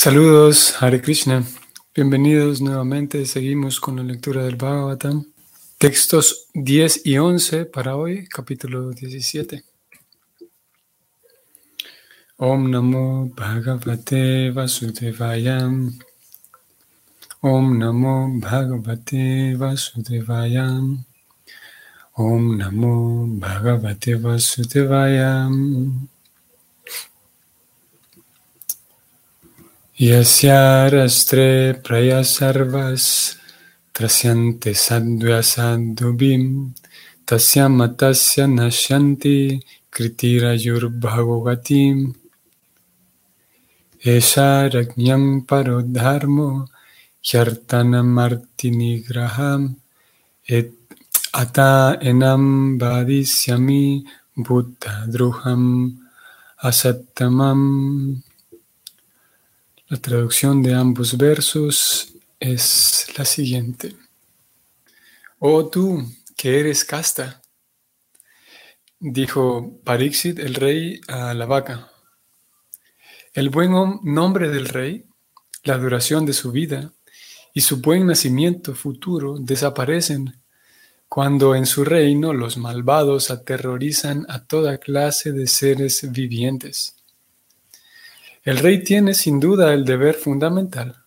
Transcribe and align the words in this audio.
Saludos, 0.00 0.80
Hare 0.80 1.02
Krishna. 1.02 1.42
Bienvenidos 1.92 2.60
nuevamente. 2.60 3.26
Seguimos 3.26 3.80
con 3.80 3.96
la 3.96 4.04
lectura 4.04 4.44
del 4.44 4.54
Bhagavatam. 4.54 5.26
Textos 5.76 6.46
10 6.54 7.04
y 7.04 7.18
11 7.18 7.64
para 7.64 7.96
hoy, 7.96 8.28
capítulo 8.28 8.90
17. 8.90 9.64
Om 12.36 12.70
Namo 12.70 13.32
Bhagavate 13.34 14.52
Vasudevaya. 14.52 15.68
Om 17.40 17.78
Namo 17.78 18.38
Bhagavate 18.38 19.56
Vasudevaya. 19.56 20.80
Om 22.12 22.56
Namo 22.56 23.26
Bhagavate 23.26 24.14
Vasudevaya. 24.14 25.48
Yasyarastre 29.98 31.82
prayasarvas 31.82 33.34
trasyante 33.90 34.70
sadvyasandubim 34.70 36.70
tasyamatasya 37.26 38.46
nashyanti 38.46 39.58
kritirayurbhagavatim. 39.90 42.14
Esha 44.06 44.70
rajñam 44.70 45.42
parodharmo 45.42 46.70
hyartanamartinigraham 47.18 49.82
et 50.46 50.78
ata 51.34 51.98
enam 51.98 52.78
vadisyami 52.78 54.06
buddha 54.46 55.10
druham 55.10 55.98
asattamam 56.62 58.22
la 59.88 59.96
traducción 59.96 60.62
de 60.62 60.74
ambos 60.74 61.16
versos 61.16 62.12
es 62.38 63.06
la 63.16 63.24
siguiente. 63.24 63.96
Oh 65.38 65.70
tú, 65.70 66.04
que 66.36 66.60
eres 66.60 66.84
casta, 66.84 67.40
dijo 69.00 69.80
Parixit 69.84 70.38
el 70.40 70.54
rey 70.54 71.00
a 71.08 71.32
la 71.32 71.46
vaca. 71.46 71.90
El 73.32 73.48
buen 73.48 73.72
nombre 74.02 74.50
del 74.50 74.68
rey, 74.68 75.06
la 75.64 75.78
duración 75.78 76.26
de 76.26 76.34
su 76.34 76.52
vida 76.52 76.92
y 77.54 77.62
su 77.62 77.80
buen 77.80 78.06
nacimiento 78.06 78.74
futuro 78.74 79.38
desaparecen 79.38 80.42
cuando 81.08 81.54
en 81.54 81.64
su 81.64 81.84
reino 81.84 82.34
los 82.34 82.58
malvados 82.58 83.30
aterrorizan 83.30 84.26
a 84.28 84.44
toda 84.44 84.76
clase 84.76 85.32
de 85.32 85.46
seres 85.46 86.12
vivientes. 86.12 86.97
El 88.48 88.56
rey 88.56 88.82
tiene 88.82 89.12
sin 89.12 89.40
duda 89.40 89.74
el 89.74 89.84
deber 89.84 90.14
fundamental 90.14 91.04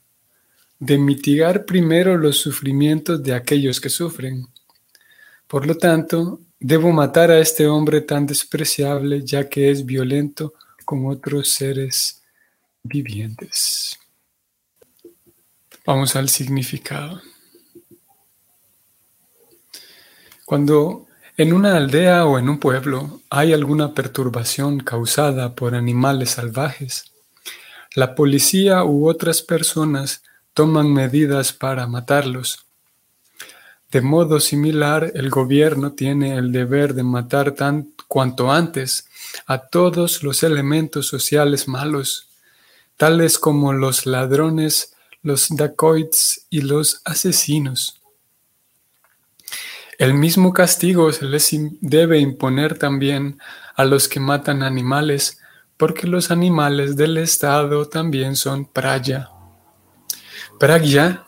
de 0.78 1.00
mitigar 1.00 1.66
primero 1.66 2.16
los 2.16 2.38
sufrimientos 2.38 3.23
de 3.23 3.34
aquellos 3.34 3.81
que 3.81 3.89
sufren. 3.89 4.45
Por 5.47 5.66
lo 5.66 5.75
tanto, 5.75 6.39
debo 6.59 6.92
matar 6.92 7.31
a 7.31 7.39
este 7.39 7.66
hombre 7.66 8.02
tan 8.02 8.28
despreciable 8.28 9.25
ya 9.25 9.50
que 9.50 9.72
es 9.72 9.84
violento 9.84 10.53
con 10.86 11.08
otros 11.08 11.50
seres 11.50 12.22
vivientes. 12.84 13.97
Vamos 15.84 16.16
al 16.16 16.30
significado. 16.30 17.23
Cuando 20.45 21.08
en 21.38 21.53
una 21.53 21.75
aldea 21.75 22.28
o 22.28 22.38
en 22.38 22.50
un 22.50 22.59
pueblo 22.59 23.22
hay 23.31 23.52
alguna 23.52 23.95
perturbación 23.95 24.81
causada 24.81 25.56
por 25.56 25.73
animales 25.73 26.30
salvajes, 26.30 27.11
la 27.95 28.16
policía 28.16 28.84
u 28.84 29.09
otras 29.09 29.42
personas 29.42 30.23
toman 30.53 30.94
medidas 30.94 31.53
para 31.53 31.88
matarlos. 31.88 32.66
De 33.92 34.00
modo 34.00 34.39
similar, 34.39 35.11
el 35.16 35.30
gobierno 35.30 35.92
tiene 35.92 36.38
el 36.38 36.53
deber 36.53 36.94
de 36.94 37.03
matar 37.03 37.51
tan 37.51 37.94
cuanto 38.07 38.51
antes 38.51 39.07
a 39.46 39.68
todos 39.68 40.24
los 40.24 40.44
elementos 40.44 41.07
sociales 41.07 41.68
malos, 41.68 42.30
tales 42.96 43.38
como 43.38 43.74
los 43.74 44.06
ladrones, 44.06 44.96
los 45.22 45.50
dacoits 45.50 46.47
y 46.50 46.62
los 46.62 47.01
asesinos. 47.03 48.01
El 49.97 50.13
mismo 50.13 50.53
castigo 50.53 51.12
se 51.12 51.25
les 51.25 51.50
debe 51.81 52.19
imponer 52.19 52.80
también 52.80 53.40
a 53.75 53.84
los 53.84 54.07
que 54.07 54.19
matan 54.19 54.63
animales 54.63 55.41
porque 55.81 56.06
los 56.06 56.30
animales 56.30 56.96
del 56.96 57.18
estado 57.18 57.88
también 57.88 58.36
son 58.36 58.66
praya. 58.66 59.31
Pragya, 60.59 61.25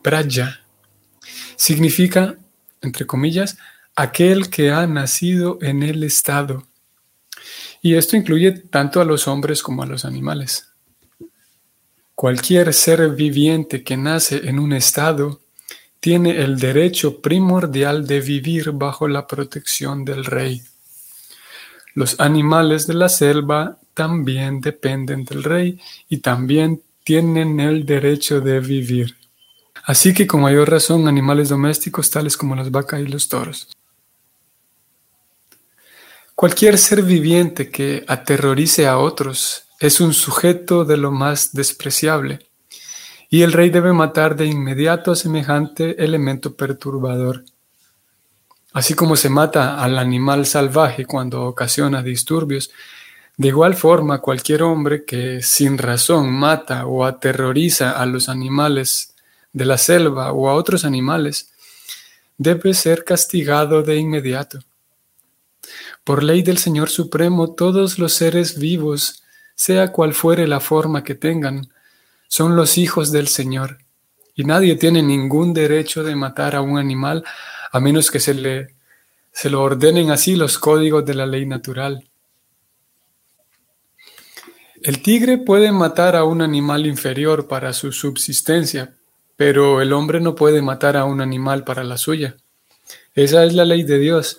praya, 0.00 0.60
significa, 1.56 2.36
entre 2.82 3.04
comillas, 3.04 3.58
aquel 3.96 4.48
que 4.48 4.70
ha 4.70 4.86
nacido 4.86 5.58
en 5.60 5.82
el 5.82 6.04
estado. 6.04 6.68
Y 7.82 7.96
esto 7.96 8.16
incluye 8.16 8.52
tanto 8.52 9.00
a 9.00 9.04
los 9.04 9.26
hombres 9.26 9.60
como 9.60 9.82
a 9.82 9.86
los 9.86 10.04
animales. 10.04 10.68
Cualquier 12.14 12.72
ser 12.72 13.10
viviente 13.10 13.82
que 13.82 13.96
nace 13.96 14.48
en 14.48 14.60
un 14.60 14.72
estado 14.72 15.40
tiene 15.98 16.44
el 16.44 16.60
derecho 16.60 17.20
primordial 17.20 18.06
de 18.06 18.20
vivir 18.20 18.70
bajo 18.70 19.08
la 19.08 19.26
protección 19.26 20.04
del 20.04 20.24
rey. 20.24 20.62
Los 21.94 22.18
animales 22.20 22.86
de 22.86 22.94
la 22.94 23.08
selva 23.08 23.78
también 23.94 24.60
dependen 24.60 25.24
del 25.24 25.44
rey 25.44 25.80
y 26.08 26.18
también 26.18 26.82
tienen 27.04 27.60
el 27.60 27.86
derecho 27.86 28.40
de 28.40 28.60
vivir. 28.60 29.16
Así 29.84 30.12
que 30.12 30.26
con 30.26 30.42
mayor 30.42 30.70
razón 30.70 31.06
animales 31.06 31.50
domésticos 31.50 32.10
tales 32.10 32.36
como 32.36 32.56
las 32.56 32.70
vacas 32.70 33.00
y 33.00 33.06
los 33.06 33.28
toros. 33.28 33.68
Cualquier 36.34 36.78
ser 36.78 37.02
viviente 37.02 37.70
que 37.70 38.04
aterrorice 38.08 38.88
a 38.88 38.98
otros 38.98 39.66
es 39.78 40.00
un 40.00 40.14
sujeto 40.14 40.84
de 40.84 40.96
lo 40.96 41.12
más 41.12 41.52
despreciable, 41.52 42.40
y 43.30 43.42
el 43.42 43.52
rey 43.52 43.70
debe 43.70 43.92
matar 43.92 44.34
de 44.34 44.46
inmediato 44.46 45.12
a 45.12 45.16
semejante 45.16 46.02
elemento 46.02 46.56
perturbador. 46.56 47.44
Así 48.74 48.94
como 48.94 49.14
se 49.14 49.28
mata 49.28 49.80
al 49.80 49.96
animal 49.98 50.46
salvaje 50.46 51.06
cuando 51.06 51.44
ocasiona 51.44 52.02
disturbios, 52.02 52.72
de 53.36 53.48
igual 53.48 53.76
forma 53.76 54.20
cualquier 54.20 54.64
hombre 54.64 55.04
que 55.04 55.42
sin 55.42 55.78
razón 55.78 56.32
mata 56.32 56.84
o 56.84 57.04
aterroriza 57.04 57.92
a 57.92 58.04
los 58.04 58.28
animales 58.28 59.14
de 59.52 59.64
la 59.64 59.78
selva 59.78 60.32
o 60.32 60.48
a 60.48 60.54
otros 60.54 60.84
animales, 60.84 61.52
debe 62.36 62.74
ser 62.74 63.04
castigado 63.04 63.84
de 63.84 63.96
inmediato. 63.96 64.58
Por 66.02 66.24
ley 66.24 66.42
del 66.42 66.58
Señor 66.58 66.90
Supremo, 66.90 67.52
todos 67.52 68.00
los 68.00 68.12
seres 68.12 68.58
vivos, 68.58 69.22
sea 69.54 69.92
cual 69.92 70.14
fuere 70.14 70.48
la 70.48 70.58
forma 70.58 71.04
que 71.04 71.14
tengan, 71.14 71.68
son 72.26 72.56
los 72.56 72.76
hijos 72.76 73.12
del 73.12 73.28
Señor, 73.28 73.78
y 74.34 74.42
nadie 74.42 74.74
tiene 74.74 75.00
ningún 75.00 75.54
derecho 75.54 76.02
de 76.02 76.16
matar 76.16 76.56
a 76.56 76.60
un 76.60 76.76
animal 76.76 77.24
a 77.74 77.80
menos 77.80 78.12
que 78.12 78.20
se, 78.20 78.34
le, 78.34 78.68
se 79.32 79.50
lo 79.50 79.60
ordenen 79.60 80.12
así 80.12 80.36
los 80.36 80.60
códigos 80.60 81.04
de 81.04 81.14
la 81.14 81.26
ley 81.26 81.44
natural. 81.44 82.08
El 84.80 85.02
tigre 85.02 85.38
puede 85.38 85.72
matar 85.72 86.14
a 86.14 86.22
un 86.22 86.40
animal 86.40 86.86
inferior 86.86 87.48
para 87.48 87.72
su 87.72 87.90
subsistencia, 87.90 88.94
pero 89.34 89.80
el 89.80 89.92
hombre 89.92 90.20
no 90.20 90.36
puede 90.36 90.62
matar 90.62 90.96
a 90.96 91.04
un 91.04 91.20
animal 91.20 91.64
para 91.64 91.82
la 91.82 91.98
suya. 91.98 92.36
Esa 93.12 93.42
es 93.42 93.54
la 93.54 93.64
ley 93.64 93.82
de 93.82 93.98
Dios, 93.98 94.38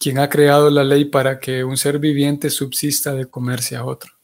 quien 0.00 0.18
ha 0.18 0.28
creado 0.28 0.68
la 0.68 0.82
ley 0.82 1.04
para 1.04 1.38
que 1.38 1.62
un 1.62 1.76
ser 1.76 2.00
viviente 2.00 2.50
subsista 2.50 3.14
de 3.14 3.26
comerse 3.26 3.76
a 3.76 3.84
otro. 3.84 4.14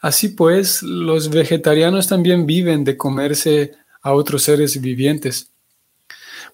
Así 0.00 0.30
pues, 0.30 0.82
los 0.82 1.30
vegetarianos 1.30 2.08
también 2.08 2.46
viven 2.46 2.82
de 2.82 2.96
comerse 2.96 3.76
a 4.00 4.12
otros 4.12 4.42
seres 4.42 4.80
vivientes. 4.80 5.51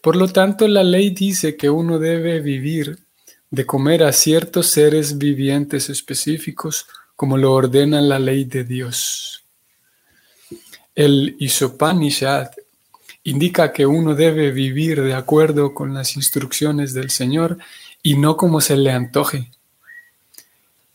Por 0.00 0.16
lo 0.16 0.28
tanto, 0.28 0.68
la 0.68 0.84
ley 0.84 1.10
dice 1.10 1.56
que 1.56 1.70
uno 1.70 1.98
debe 1.98 2.40
vivir 2.40 2.98
de 3.50 3.66
comer 3.66 4.02
a 4.04 4.12
ciertos 4.12 4.68
seres 4.68 5.18
vivientes 5.18 5.88
específicos 5.88 6.86
como 7.16 7.36
lo 7.36 7.52
ordena 7.52 8.00
la 8.00 8.18
ley 8.18 8.44
de 8.44 8.64
Dios. 8.64 9.44
El 10.94 11.36
Isopanishad 11.38 12.50
indica 13.24 13.72
que 13.72 13.86
uno 13.86 14.14
debe 14.14 14.52
vivir 14.52 15.02
de 15.02 15.14
acuerdo 15.14 15.74
con 15.74 15.94
las 15.94 16.16
instrucciones 16.16 16.94
del 16.94 17.10
Señor 17.10 17.58
y 18.02 18.16
no 18.16 18.36
como 18.36 18.60
se 18.60 18.76
le 18.76 18.92
antoje. 18.92 19.50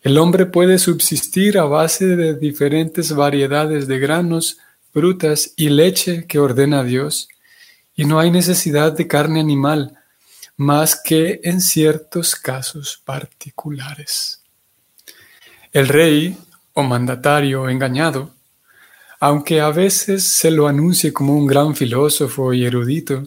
El 0.01 0.18
hombre 0.18 0.46
puede 0.46 0.80
subsistir 0.80 1.57
a 1.57 1.63
base 1.63 2.16
de 2.16 2.36
diferentes 2.36 3.13
variedades 3.13 3.88
de 3.88 4.00
granos, 4.00 4.57
frutas 4.92 5.54
y 5.56 5.69
leche 5.69 6.25
que 6.28 6.39
ordena 6.39 6.84
Dios 6.84 7.30
y 7.95 8.06
no 8.06 8.19
hay 8.19 8.31
necesidad 8.31 8.92
de 8.94 9.07
carne 9.07 9.40
animal, 9.40 9.98
más 10.57 11.00
que 11.01 11.42
en 11.44 11.62
ciertos 11.62 12.36
casos 12.36 13.01
particulares. 13.04 14.42
El 15.72 15.88
rey 15.88 16.38
o 16.74 16.84
mandatario 16.84 17.69
engañado 17.69 18.34
aunque 19.25 19.62
a 19.62 19.69
veces 19.69 20.25
se 20.25 20.51
lo 20.51 20.68
anuncie 20.68 21.13
como 21.13 21.34
un 21.38 21.48
gran 21.48 21.78
filósofo 21.78 22.54
y 22.54 22.66
erudito, 22.66 23.24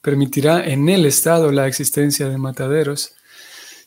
permitirá 0.00 0.64
en 0.64 0.88
el 0.88 1.06
Estado 1.06 1.50
la 1.50 1.66
existencia 1.66 2.28
de 2.28 2.38
mataderos, 2.38 3.16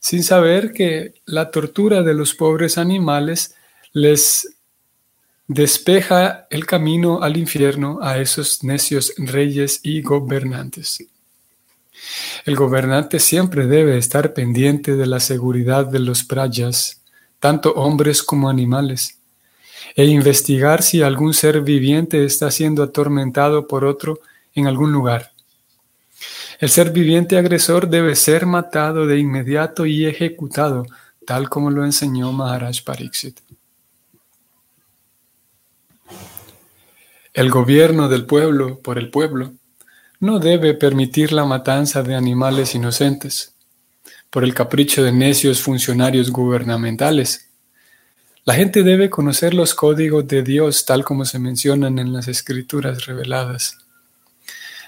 sin 0.02 0.24
saber 0.24 0.74
que 0.74 1.22
la 1.24 1.50
tortura 1.50 2.04
de 2.04 2.14
los 2.14 2.34
pobres 2.34 2.78
animales 2.78 3.56
les 3.94 4.57
despeja 5.48 6.46
el 6.50 6.66
camino 6.66 7.24
al 7.24 7.38
infierno 7.38 8.00
a 8.02 8.18
esos 8.18 8.64
necios 8.64 9.14
reyes 9.18 9.80
y 9.82 10.02
gobernantes. 10.02 11.06
El 12.46 12.56
gobernante 12.56 13.20
siempre 13.20 13.66
debe 13.66 13.98
estar 13.98 14.34
pendiente 14.34 14.96
de 14.96 15.08
la 15.08 15.20
seguridad 15.20 15.86
de 15.86 16.00
los 16.00 16.24
prayas, 16.24 17.02
tanto 17.40 17.74
hombres 17.74 18.24
como 18.24 18.50
animales, 18.50 19.18
e 19.96 20.06
investigar 20.06 20.84
si 20.84 21.02
algún 21.02 21.34
ser 21.34 21.62
viviente 21.62 22.24
está 22.24 22.52
siendo 22.52 22.84
atormentado 22.84 23.68
por 23.68 23.86
otro 23.86 24.20
en 24.54 24.68
algún 24.68 24.92
lugar. 24.92 25.32
El 26.60 26.70
ser 26.70 26.92
viviente 26.92 27.38
agresor 27.38 27.88
debe 27.88 28.16
ser 28.16 28.46
matado 28.46 29.06
de 29.06 29.18
inmediato 29.18 29.86
y 29.86 30.06
ejecutado, 30.06 30.86
tal 31.26 31.50
como 31.50 31.70
lo 31.70 31.86
enseñó 31.86 32.32
Maharaj 32.32 32.84
Pariksit. 32.84 33.47
El 37.38 37.52
gobierno 37.52 38.10
del 38.10 38.26
pueblo 38.26 38.80
por 38.80 38.98
el 38.98 39.12
pueblo 39.12 39.54
no 40.20 40.40
debe 40.40 40.74
permitir 40.74 41.32
la 41.32 41.46
matanza 41.46 42.02
de 42.02 42.16
animales 42.16 42.74
inocentes 42.74 43.54
por 44.32 44.44
el 44.44 44.56
capricho 44.56 45.04
de 45.04 45.12
necios 45.12 45.62
funcionarios 45.62 46.32
gubernamentales. 46.32 47.52
La 48.44 48.56
gente 48.56 48.82
debe 48.82 49.12
conocer 49.12 49.54
los 49.54 49.76
códigos 49.76 50.28
de 50.28 50.42
Dios 50.42 50.84
tal 50.86 51.06
como 51.06 51.26
se 51.26 51.38
mencionan 51.38 52.00
en 52.00 52.12
las 52.12 52.28
escrituras 52.28 53.06
reveladas. 53.06 53.78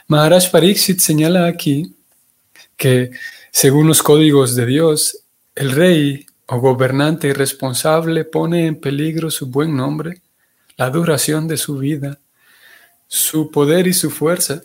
Maharaj 0.08 0.50
Pariksit 0.50 1.02
señala 1.02 1.46
aquí 1.46 1.94
que, 2.76 3.12
según 3.52 3.88
los 3.88 4.02
códigos 4.02 4.56
de 4.56 4.66
Dios, 4.66 5.20
el 5.54 5.70
rey 5.70 6.26
o 6.48 6.58
gobernante 6.58 7.28
irresponsable 7.28 8.26
pone 8.26 8.66
en 8.66 8.82
peligro 8.82 9.30
su 9.30 9.46
buen 9.46 9.76
nombre, 9.76 10.24
la 10.78 10.90
duración 10.90 11.48
de 11.48 11.56
su 11.56 11.78
vida, 11.78 12.18
su 13.10 13.50
poder 13.50 13.88
y 13.88 13.94
su 13.94 14.12
fuerza, 14.12 14.62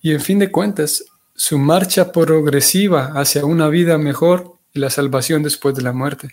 y 0.00 0.12
en 0.12 0.20
fin 0.20 0.38
de 0.38 0.50
cuentas, 0.50 1.04
su 1.36 1.58
marcha 1.58 2.10
progresiva 2.10 3.12
hacia 3.14 3.44
una 3.44 3.68
vida 3.68 3.98
mejor 3.98 4.58
y 4.72 4.80
la 4.80 4.88
salvación 4.88 5.42
después 5.42 5.74
de 5.74 5.82
la 5.82 5.92
muerte. 5.92 6.30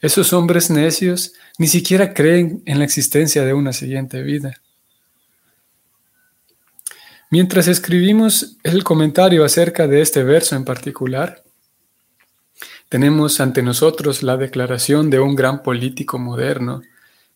Esos 0.00 0.32
hombres 0.32 0.70
necios 0.70 1.34
ni 1.58 1.66
siquiera 1.66 2.14
creen 2.14 2.62
en 2.64 2.78
la 2.78 2.86
existencia 2.86 3.44
de 3.44 3.52
una 3.52 3.74
siguiente 3.74 4.22
vida. 4.22 4.62
Mientras 7.30 7.68
escribimos 7.68 8.56
el 8.62 8.82
comentario 8.82 9.44
acerca 9.44 9.86
de 9.86 10.00
este 10.00 10.24
verso 10.24 10.56
en 10.56 10.64
particular, 10.64 11.44
tenemos 12.88 13.40
ante 13.40 13.62
nosotros 13.62 14.22
la 14.22 14.38
declaración 14.38 15.10
de 15.10 15.20
un 15.20 15.36
gran 15.36 15.62
político 15.62 16.18
moderno 16.18 16.80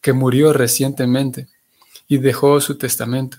que 0.01 0.15
murió 0.15 0.55
recientemente 0.55 1.49
y 2.09 2.19
dejó 2.19 2.61
su 2.61 2.77
testamento 2.77 3.39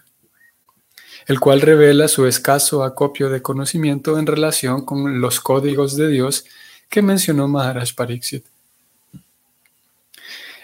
el 1.28 1.40
cual 1.40 1.62
revela 1.62 2.08
su 2.08 2.28
escaso 2.28 2.84
acopio 2.84 3.30
de 3.30 3.42
conocimiento 3.42 4.20
en 4.20 4.28
relación 4.28 4.86
con 4.86 5.20
los 5.22 5.40
códigos 5.40 5.96
de 5.96 6.08
Dios 6.10 6.46
que 6.88 7.02
mencionó 7.02 7.48
Maharaj 7.48 7.96
Pariksit. 7.96 8.46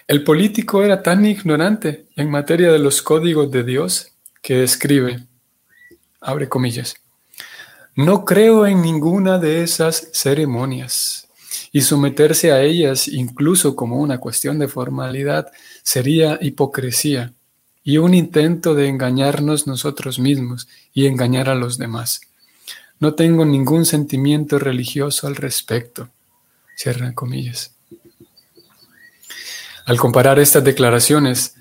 El 0.07 0.23
político 0.23 0.83
era 0.83 1.01
tan 1.01 1.25
ignorante 1.25 2.05
en 2.15 2.29
materia 2.29 2.71
de 2.71 2.79
los 2.79 3.01
códigos 3.01 3.49
de 3.49 3.63
Dios 3.63 4.11
que 4.41 4.63
escribe, 4.63 5.23
abre 6.19 6.47
comillas, 6.47 6.95
no 7.95 8.23
creo 8.25 8.67
en 8.67 8.81
ninguna 8.81 9.39
de 9.39 9.63
esas 9.63 10.09
ceremonias 10.13 11.27
y 11.71 11.81
someterse 11.81 12.51
a 12.51 12.61
ellas 12.61 13.07
incluso 13.07 13.75
como 13.75 13.97
una 13.97 14.19
cuestión 14.19 14.59
de 14.59 14.67
formalidad 14.67 15.51
sería 15.83 16.37
hipocresía 16.41 17.33
y 17.83 17.97
un 17.97 18.13
intento 18.13 18.75
de 18.75 18.87
engañarnos 18.87 19.67
nosotros 19.67 20.19
mismos 20.19 20.67
y 20.93 21.07
engañar 21.07 21.49
a 21.49 21.55
los 21.55 21.77
demás. 21.77 22.21
No 22.99 23.15
tengo 23.15 23.45
ningún 23.45 23.85
sentimiento 23.85 24.59
religioso 24.59 25.27
al 25.27 25.35
respecto. 25.35 26.09
Cierran 26.75 27.13
comillas. 27.13 27.75
Al 29.85 29.97
comparar 29.97 30.39
estas 30.39 30.63
declaraciones 30.63 31.55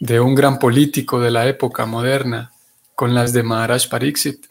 de 0.00 0.20
un 0.20 0.34
gran 0.34 0.58
político 0.58 1.20
de 1.20 1.30
la 1.30 1.46
época 1.46 1.84
moderna 1.84 2.52
con 2.94 3.14
las 3.14 3.32
de 3.32 3.42
Maharaj 3.42 3.88
Pariksit, 3.88 4.46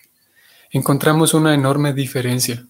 encontramos 0.70 1.34
una 1.34 1.54
enorme 1.54 1.94
diferencia. 1.94 2.66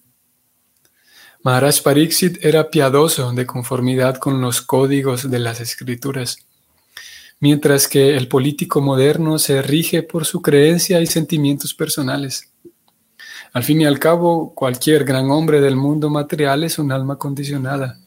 Maharaj 1.43 1.81
Pariksit 1.81 2.43
era 2.43 2.69
piadoso 2.69 3.33
de 3.33 3.45
conformidad 3.45 4.17
con 4.17 4.41
los 4.41 4.61
códigos 4.61 5.29
de 5.29 5.39
las 5.39 5.59
escrituras 5.59 6.46
mientras 7.39 7.87
que 7.87 8.15
el 8.15 8.27
político 8.27 8.81
moderno 8.81 9.37
se 9.37 9.61
rige 9.61 10.03
por 10.03 10.25
su 10.25 10.41
creencia 10.41 11.01
y 11.01 11.07
sentimientos 11.07 11.73
personales. 11.73 12.51
Al 13.53 13.63
fin 13.63 13.81
y 13.81 13.85
al 13.85 13.99
cabo, 13.99 14.53
cualquier 14.53 15.03
gran 15.03 15.29
hombre 15.31 15.61
del 15.61 15.75
mundo 15.75 16.09
material 16.09 16.63
es 16.63 16.79
un 16.79 16.91
alma 16.91 17.17
condicionada. 17.17 17.99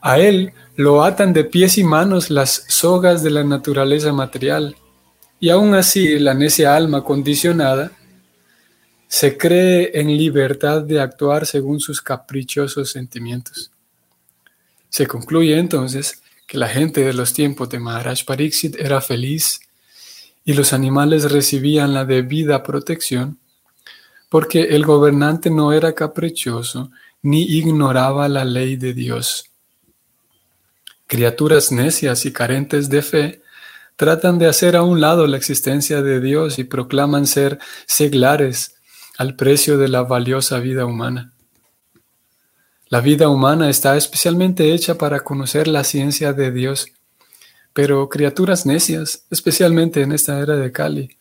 A 0.00 0.18
él 0.18 0.52
lo 0.76 1.02
atan 1.02 1.32
de 1.32 1.44
pies 1.44 1.78
y 1.78 1.84
manos 1.84 2.30
las 2.30 2.64
sogas 2.68 3.22
de 3.22 3.30
la 3.30 3.44
naturaleza 3.44 4.12
material, 4.12 4.76
y 5.40 5.50
aún 5.50 5.74
así 5.74 6.18
la 6.18 6.34
necia 6.34 6.74
alma 6.74 7.04
condicionada 7.04 7.92
se 9.06 9.38
cree 9.38 9.92
en 9.94 10.08
libertad 10.08 10.82
de 10.82 11.00
actuar 11.00 11.46
según 11.46 11.80
sus 11.80 12.02
caprichosos 12.02 12.90
sentimientos. 12.90 13.70
Se 14.88 15.06
concluye 15.06 15.58
entonces 15.58 16.22
que 16.48 16.56
la 16.56 16.66
gente 16.66 17.02
de 17.04 17.12
los 17.12 17.34
tiempos 17.34 17.68
de 17.68 17.78
Maharaj 17.78 18.24
Pariksit 18.24 18.74
era 18.80 19.02
feliz 19.02 19.60
y 20.46 20.54
los 20.54 20.72
animales 20.72 21.30
recibían 21.30 21.92
la 21.92 22.06
debida 22.06 22.62
protección, 22.62 23.38
porque 24.30 24.62
el 24.74 24.86
gobernante 24.86 25.50
no 25.50 25.74
era 25.74 25.94
caprichoso 25.94 26.90
ni 27.20 27.42
ignoraba 27.42 28.28
la 28.28 28.46
ley 28.46 28.76
de 28.76 28.94
Dios. 28.94 29.50
Criaturas 31.06 31.70
necias 31.70 32.24
y 32.24 32.32
carentes 32.32 32.88
de 32.88 33.02
fe 33.02 33.42
tratan 33.96 34.38
de 34.38 34.46
hacer 34.46 34.74
a 34.74 34.82
un 34.82 35.02
lado 35.02 35.26
la 35.26 35.36
existencia 35.36 36.00
de 36.00 36.18
Dios 36.20 36.58
y 36.58 36.64
proclaman 36.64 37.26
ser 37.26 37.58
seglares 37.84 38.76
al 39.18 39.36
precio 39.36 39.76
de 39.76 39.88
la 39.88 40.02
valiosa 40.02 40.60
vida 40.60 40.86
humana. 40.86 41.32
La 42.90 43.02
vida 43.02 43.28
humana 43.28 43.68
está 43.68 43.98
especialmente 43.98 44.72
hecha 44.72 44.96
para 44.96 45.20
conocer 45.20 45.68
la 45.68 45.84
ciencia 45.84 46.32
de 46.32 46.50
Dios, 46.50 46.86
pero 47.74 48.08
criaturas 48.08 48.64
necias, 48.64 49.24
especialmente 49.30 50.00
en 50.00 50.12
esta 50.12 50.40
era 50.40 50.56
de 50.56 50.72
Cali, 50.72 51.18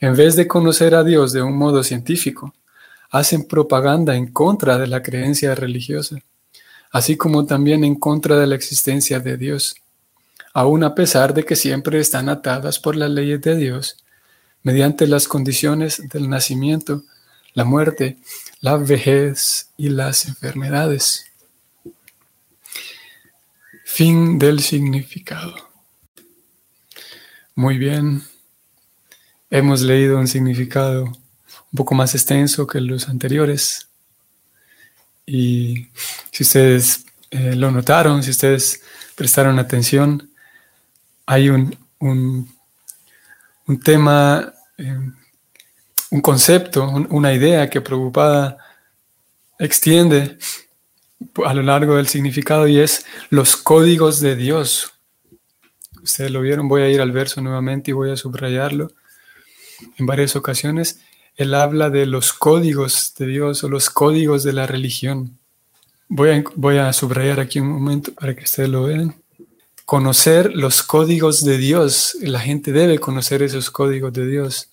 en 0.00 0.16
vez 0.16 0.34
de 0.34 0.48
conocer 0.48 0.96
a 0.96 1.04
Dios 1.04 1.32
de 1.32 1.40
un 1.40 1.56
modo 1.56 1.84
científico, 1.84 2.52
hacen 3.10 3.46
propaganda 3.46 4.16
en 4.16 4.32
contra 4.32 4.76
de 4.76 4.88
la 4.88 5.00
creencia 5.00 5.54
religiosa, 5.54 6.18
así 6.90 7.16
como 7.16 7.46
también 7.46 7.84
en 7.84 7.94
contra 7.94 8.36
de 8.36 8.48
la 8.48 8.56
existencia 8.56 9.20
de 9.20 9.36
Dios, 9.36 9.76
aun 10.52 10.82
a 10.82 10.96
pesar 10.96 11.32
de 11.32 11.44
que 11.44 11.54
siempre 11.54 12.00
están 12.00 12.28
atadas 12.28 12.80
por 12.80 12.96
las 12.96 13.10
leyes 13.10 13.40
de 13.40 13.54
Dios, 13.54 14.04
mediante 14.64 15.06
las 15.06 15.28
condiciones 15.28 16.02
del 16.08 16.28
nacimiento, 16.28 17.04
la 17.58 17.64
muerte 17.64 18.18
la 18.60 18.76
vejez 18.76 19.70
y 19.76 19.88
las 19.88 20.26
enfermedades. 20.26 21.26
Fin 23.84 24.38
del 24.38 24.60
significado. 24.60 25.54
Muy 27.56 27.76
bien. 27.76 28.22
Hemos 29.50 29.80
leído 29.80 30.18
un 30.18 30.28
significado 30.28 31.04
un 31.04 31.76
poco 31.76 31.96
más 31.96 32.14
extenso 32.14 32.64
que 32.64 32.80
los 32.80 33.08
anteriores. 33.08 33.88
Y 35.26 35.88
si 36.30 36.44
ustedes 36.44 37.06
eh, 37.30 37.56
lo 37.56 37.72
notaron, 37.72 38.22
si 38.22 38.30
ustedes 38.30 38.82
prestaron 39.16 39.58
atención, 39.58 40.30
hay 41.26 41.48
un, 41.48 41.76
un, 41.98 42.48
tema 43.82 44.54
eh, 44.78 45.10
un 46.10 46.20
concepto, 46.20 46.88
una 47.10 47.34
idea 47.34 47.68
que 47.68 47.80
Prabhupada 47.80 48.58
extiende 49.58 50.38
a 51.44 51.52
lo 51.52 51.62
largo 51.62 51.96
del 51.96 52.08
significado 52.08 52.68
y 52.68 52.78
es 52.78 53.04
los 53.30 53.56
códigos 53.56 54.20
de 54.20 54.36
Dios. 54.36 54.92
Ustedes 56.02 56.30
lo 56.30 56.40
vieron, 56.40 56.68
voy 56.68 56.82
a 56.82 56.88
ir 56.88 57.00
al 57.00 57.12
verso 57.12 57.40
nuevamente 57.40 57.90
y 57.90 57.94
voy 57.94 58.10
a 58.10 58.16
subrayarlo. 58.16 58.92
En 59.96 60.06
varias 60.06 60.36
ocasiones, 60.36 61.00
él 61.36 61.54
habla 61.54 61.90
de 61.90 62.06
los 62.06 62.32
códigos 62.32 63.14
de 63.18 63.26
Dios 63.26 63.62
o 63.62 63.68
los 63.68 63.90
códigos 63.90 64.42
de 64.42 64.52
la 64.52 64.66
religión. 64.66 65.38
Voy 66.08 66.30
a, 66.30 66.44
voy 66.54 66.78
a 66.78 66.92
subrayar 66.92 67.40
aquí 67.40 67.60
un 67.60 67.68
momento 67.68 68.12
para 68.14 68.34
que 68.34 68.44
ustedes 68.44 68.68
lo 68.68 68.84
vean. 68.84 69.14
conocer 69.84 70.52
los 70.54 70.82
códigos 70.82 71.44
de 71.44 71.58
Dios. 71.58 72.16
La 72.20 72.40
gente 72.40 72.72
debe 72.72 72.98
conocer 72.98 73.42
esos 73.42 73.70
códigos 73.70 74.12
de 74.12 74.26
Dios. 74.26 74.68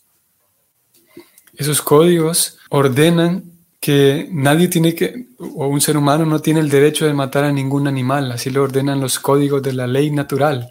Esos 1.57 1.81
códigos 1.81 2.57
ordenan 2.69 3.43
que 3.79 4.27
nadie 4.31 4.67
tiene 4.67 4.95
que, 4.95 5.27
o 5.37 5.67
un 5.67 5.79
ser 5.79 5.95
humano 5.97 6.25
no 6.25 6.39
tiene 6.39 6.59
el 6.59 6.69
derecho 6.69 7.05
de 7.05 7.13
matar 7.13 7.43
a 7.43 7.51
ningún 7.51 7.87
animal, 7.87 8.31
así 8.31 8.49
lo 8.49 8.63
ordenan 8.63 8.99
los 8.99 9.19
códigos 9.19 9.61
de 9.61 9.73
la 9.73 9.85
ley 9.85 10.09
natural. 10.09 10.69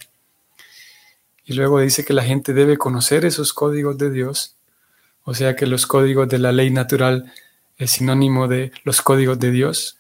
Y 1.45 1.53
luego 1.53 1.81
dice 1.81 2.05
que 2.05 2.13
la 2.13 2.25
gente 2.25 2.53
debe 2.55 2.77
conocer 2.77 3.25
esos 3.25 3.53
códigos 3.53 3.99
de 3.99 4.11
Dios, 4.11 4.57
o 5.23 5.35
sea 5.35 5.55
que 5.55 5.67
los 5.67 5.87
códigos 5.87 6.29
de 6.29 6.39
la 6.39 6.53
ley 6.53 6.71
natural 6.71 7.33
es 7.77 7.93
sinónimo 7.93 8.49
de 8.49 8.73
los 8.85 9.03
códigos 9.03 9.39
de 9.39 9.51
Dios, 9.51 9.97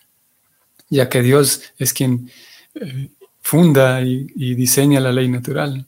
ya 0.89 1.09
que 1.09 1.23
Dios 1.23 1.63
es 1.79 1.93
quien 1.93 2.31
eh, 2.75 3.11
funda 3.41 4.01
y, 4.01 4.55
diseña 4.55 5.01
la 5.01 5.13
ley 5.13 5.29
natural. 5.29 5.87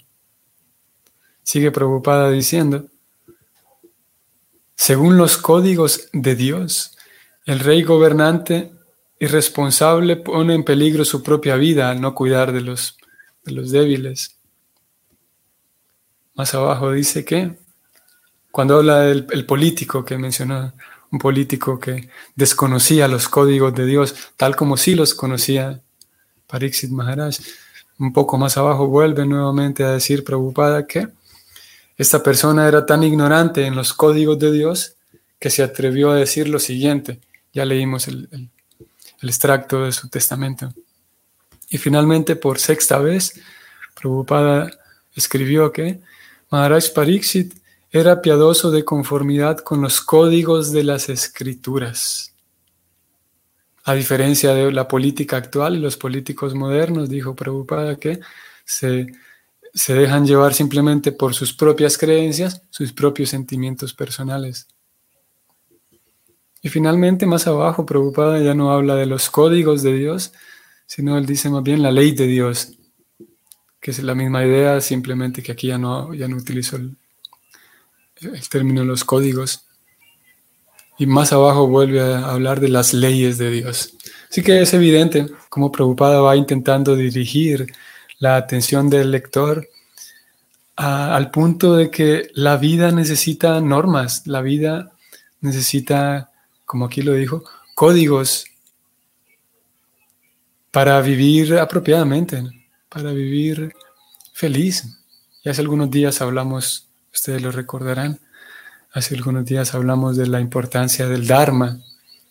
Sigue 1.42 1.70
preocupada 1.70 2.30
diciendo, 2.30 2.86
según 4.86 5.16
los 5.16 5.36
códigos 5.36 6.08
de 6.12 6.36
Dios, 6.36 6.96
el 7.44 7.58
rey 7.58 7.82
gobernante 7.82 8.70
y 9.18 9.26
responsable 9.26 10.14
pone 10.14 10.54
en 10.54 10.62
peligro 10.62 11.04
su 11.04 11.24
propia 11.24 11.56
vida 11.56 11.90
al 11.90 12.00
no 12.00 12.14
cuidar 12.14 12.52
de 12.52 12.60
los, 12.60 12.96
débiles. 13.42 14.38
Más 16.36 16.54
abajo 16.54 16.92
dice 16.92 17.24
que, 17.24 17.58
cuando 18.52 18.76
habla 18.76 19.00
del 19.00 19.26
el 19.32 19.44
político 19.44 20.04
que 20.04 20.18
mencionó, 20.18 20.72
un 21.10 21.18
político 21.18 21.80
que 21.80 22.08
desconocía 22.36 23.08
los 23.08 23.28
códigos 23.28 23.74
de 23.74 23.86
Dios, 23.86 24.14
tal 24.36 24.54
como 24.54 24.76
sí 24.76 24.94
los 24.94 25.14
conocía 25.14 25.82
Pariksit 26.46 26.92
Maharaj, 26.92 27.38
un 27.98 28.12
poco 28.12 28.38
más 28.38 28.56
abajo 28.56 28.86
vuelve 28.86 29.26
nuevamente 29.26 29.82
a 29.82 29.90
decir 29.90 30.22
preocupada 30.22 30.86
que 30.86 31.08
esta 31.96 32.22
persona 32.22 32.68
era 32.68 32.84
tan 32.84 33.02
ignorante 33.02 33.64
en 33.64 33.74
los 33.74 33.94
códigos 33.94 34.38
de 34.38 34.52
Dios 34.52 34.96
que 35.38 35.50
se 35.50 35.62
atrevió 35.62 36.10
a 36.10 36.16
decir 36.16 36.48
lo 36.48 36.58
siguiente. 36.58 37.20
Ya 37.52 37.64
leímos 37.64 38.08
el, 38.08 38.50
extracto 39.22 39.84
de 39.84 39.92
su 39.92 40.08
testamento. 40.08 40.72
Y 41.70 41.78
finalmente, 41.78 42.36
por 42.36 42.58
sexta 42.58 42.98
vez, 42.98 43.40
preocupada 43.98 44.70
escribió 45.14 45.72
que 45.72 46.00
Maharaj 46.50 46.92
Pariksit 46.94 47.54
era 47.90 48.20
piadoso 48.20 48.70
de 48.70 48.84
conformidad 48.84 49.58
con 49.58 49.80
los 49.80 50.00
códigos 50.00 50.70
de 50.72 50.84
las 50.84 51.08
escrituras. 51.08 52.34
A 53.84 53.94
diferencia 53.94 54.52
de 54.52 54.70
la 54.70 54.86
política 54.86 55.38
actual 55.38 55.76
y 55.76 55.80
los 55.80 55.96
políticos 55.96 56.54
modernos, 56.54 57.08
dijo 57.08 57.34
Prabhupada 57.34 57.96
que 57.96 58.20
se, 58.64 59.06
se 59.76 59.92
dejan 59.92 60.26
llevar 60.26 60.54
simplemente 60.54 61.12
por 61.12 61.34
sus 61.34 61.52
propias 61.52 61.98
creencias, 61.98 62.62
sus 62.70 62.94
propios 62.94 63.28
sentimientos 63.28 63.92
personales. 63.92 64.68
Y 66.62 66.70
finalmente, 66.70 67.26
más 67.26 67.46
abajo, 67.46 67.84
Prabhupada 67.84 68.40
ya 68.40 68.54
no 68.54 68.72
habla 68.72 68.96
de 68.96 69.04
los 69.04 69.28
códigos 69.28 69.82
de 69.82 69.92
Dios, 69.92 70.32
sino 70.86 71.18
él 71.18 71.26
dice 71.26 71.50
más 71.50 71.62
bien 71.62 71.82
la 71.82 71.90
ley 71.90 72.12
de 72.12 72.26
Dios, 72.26 72.72
que 73.78 73.90
es 73.90 74.02
la 74.02 74.14
misma 74.14 74.46
idea, 74.46 74.80
simplemente 74.80 75.42
que 75.42 75.52
aquí 75.52 75.66
ya 75.66 75.76
no, 75.76 76.14
ya 76.14 76.26
no 76.26 76.38
utilizo 76.38 76.76
el, 76.76 76.96
el 78.22 78.48
término 78.48 78.82
los 78.82 79.04
códigos. 79.04 79.66
Y 80.98 81.04
más 81.04 81.34
abajo 81.34 81.68
vuelve 81.68 82.00
a 82.00 82.30
hablar 82.30 82.60
de 82.60 82.70
las 82.70 82.94
leyes 82.94 83.36
de 83.36 83.50
Dios. 83.50 83.94
Así 84.30 84.42
que 84.42 84.62
es 84.62 84.72
evidente 84.72 85.26
cómo 85.50 85.70
Preocupada 85.70 86.22
va 86.22 86.34
intentando 86.34 86.96
dirigir 86.96 87.66
la 88.18 88.36
atención 88.36 88.88
del 88.88 89.10
lector 89.10 89.68
al 90.76 91.30
punto 91.30 91.74
de 91.74 91.90
que 91.90 92.30
la 92.34 92.56
vida 92.56 92.90
necesita 92.92 93.60
normas, 93.60 94.26
la 94.26 94.42
vida 94.42 94.92
necesita, 95.40 96.30
como 96.66 96.84
aquí 96.84 97.00
lo 97.02 97.14
dijo, 97.14 97.44
códigos 97.74 98.44
para 100.70 101.00
vivir 101.00 101.54
apropiadamente, 101.58 102.42
para 102.90 103.12
vivir 103.12 103.74
feliz. 104.34 104.84
Y 105.42 105.48
hace 105.48 105.62
algunos 105.62 105.90
días 105.90 106.20
hablamos, 106.20 106.88
ustedes 107.12 107.40
lo 107.40 107.50
recordarán, 107.50 108.20
Hace 108.96 109.14
algunos 109.14 109.44
días 109.44 109.74
hablamos 109.74 110.16
de 110.16 110.26
la 110.26 110.40
importancia 110.40 111.06
del 111.06 111.26
Dharma. 111.26 111.78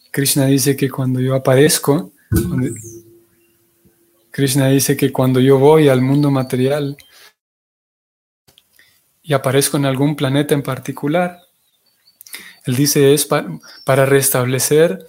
Krishna 0.09 0.47
dice 0.47 0.75
que 0.75 0.89
cuando 0.89 1.19
yo 1.19 1.35
aparezco, 1.35 2.11
Krishna 4.35 4.67
dice 4.67 4.97
que 4.97 5.13
cuando 5.13 5.39
yo 5.39 5.57
voy 5.59 5.87
al 5.87 6.01
mundo 6.01 6.29
material 6.29 6.97
y 9.23 9.31
aparezco 9.31 9.77
en 9.77 9.85
algún 9.85 10.17
planeta 10.17 10.53
en 10.53 10.61
particular, 10.61 11.39
él 12.65 12.75
dice 12.75 13.13
es 13.13 13.25
para 13.25 14.05
restablecer 14.05 15.07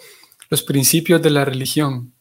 los 0.49 0.63
principios 0.63 1.21
de 1.23 1.31
la 1.31 1.45
religión. 1.45 2.15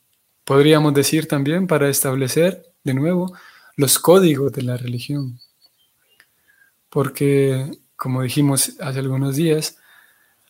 Podríamos 0.46 0.96
decir 0.96 1.28
también 1.28 1.68
para 1.68 1.90
establecer 1.90 2.74
de 2.84 2.96
nuevo 2.96 3.32
los 3.78 4.00
códigos 4.00 4.52
de 4.54 4.64
la 4.64 4.76
religión. 4.76 5.40
Porque 6.90 7.70
como 7.96 8.24
dijimos 8.24 8.78
hace 8.80 8.98
algunos 8.98 9.36
días, 9.36 9.78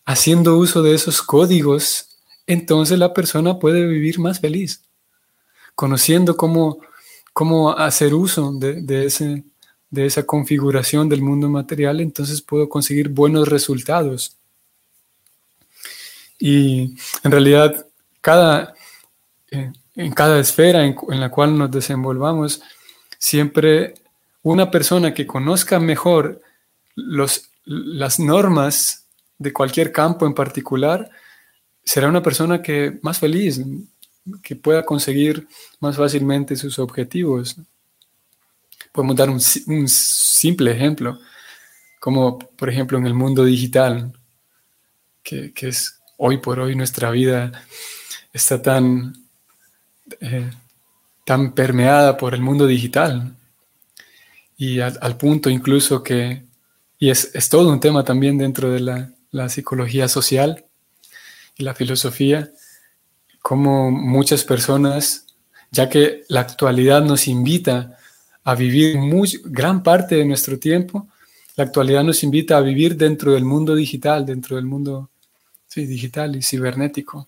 haciendo 0.06 0.58
uso 0.58 0.84
de 0.84 0.96
esos 0.96 1.22
códigos, 1.22 2.18
entonces 2.48 2.98
la 2.98 3.14
persona 3.14 3.60
puede 3.60 3.86
vivir 3.86 4.20
más 4.20 4.40
feliz, 4.40 4.86
conociendo 5.76 6.36
cómo, 6.38 6.80
cómo 7.34 7.72
hacer 7.72 8.14
uso 8.14 8.52
de, 8.54 9.06
ese, 9.06 9.44
de 9.90 10.06
esa 10.06 10.24
configuración 10.24 11.10
del 11.10 11.22
mundo 11.22 11.50
material, 11.50 12.00
entonces 12.00 12.42
puedo 12.42 12.68
conseguir 12.70 13.10
buenos 13.10 13.48
resultados. 13.48 14.38
Y 16.40 16.96
en 17.24 17.32
realidad, 17.32 17.86
cada, 18.22 18.74
eh, 19.52 19.72
en 19.96 20.14
cada 20.14 20.40
esfera 20.40 20.86
en, 20.86 20.96
en 21.10 21.20
la 21.20 21.30
cual 21.30 21.58
nos 21.58 21.72
desenvolvamos, 21.72 22.62
siempre 23.18 23.94
una 24.42 24.70
persona 24.70 25.14
que 25.14 25.26
conozca 25.26 25.80
mejor 25.80 26.42
los, 26.96 27.50
las 27.66 28.20
normas 28.20 29.08
de 29.38 29.52
cualquier 29.52 29.92
campo 29.92 30.26
en 30.26 30.34
particular, 30.34 31.10
será 31.84 32.08
una 32.08 32.24
persona 32.24 32.62
que 32.62 33.00
más 33.02 33.20
feliz, 33.20 33.62
que 34.42 34.56
pueda 34.56 34.84
conseguir 34.86 35.48
más 35.80 35.98
fácilmente 35.98 36.56
sus 36.56 36.80
objetivos. 36.80 37.56
Podemos 38.92 39.16
dar 39.16 39.30
un, 39.30 39.40
simple 39.40 40.72
ejemplo, 40.72 41.20
como 42.00 42.40
por 42.40 42.70
ejemplo 42.70 42.98
en 42.98 43.06
el 43.06 43.14
mundo 43.14 43.44
digital, 43.46 44.14
que, 45.24 45.54
es 45.56 46.00
hoy 46.18 46.38
por 46.38 46.60
hoy 46.60 46.76
nuestra 46.76 47.12
vida 47.12 47.52
está 48.32 48.62
tan, 48.62 49.16
eh, 50.20 50.52
tan 51.26 51.54
permeada 51.54 52.18
por 52.18 52.34
el 52.34 52.42
mundo 52.42 52.68
digital 52.68 53.36
y 54.58 54.80
al 54.80 55.18
punto 55.18 55.50
incluso 55.50 56.02
que 56.02 56.46
y 56.98 57.10
es, 57.10 57.50
todo 57.50 57.70
un 57.70 57.80
tema 57.80 58.04
también 58.04 58.38
dentro 58.38 58.72
de 58.72 58.80
la, 58.80 59.50
psicología 59.50 60.08
social 60.08 60.66
y 61.58 61.64
la 61.64 61.76
filosofía, 61.76 62.52
como 63.46 63.92
muchas 63.92 64.44
personas, 64.44 65.28
ya 65.70 65.88
que 65.88 66.24
la 66.30 66.40
actualidad 66.40 67.04
nos 67.04 67.28
invita 67.28 67.96
a 68.44 68.56
vivir 68.56 68.98
muy, 68.98 69.40
gran 69.46 69.84
parte 69.84 70.16
de 70.16 70.26
nuestro 70.26 70.58
tiempo, 70.58 71.08
la 71.56 71.66
actualidad 71.66 72.04
nos 72.04 72.24
invita 72.24 72.58
a 72.58 72.62
vivir 72.62 72.98
dentro 72.98 73.34
del 73.34 73.46
mundo 73.46 73.76
digital, 73.76 74.26
dentro 74.26 74.56
del 74.56 74.66
mundo 74.66 75.12
digital 75.76 76.36
y 76.36 76.42
cibernético. 76.42 77.28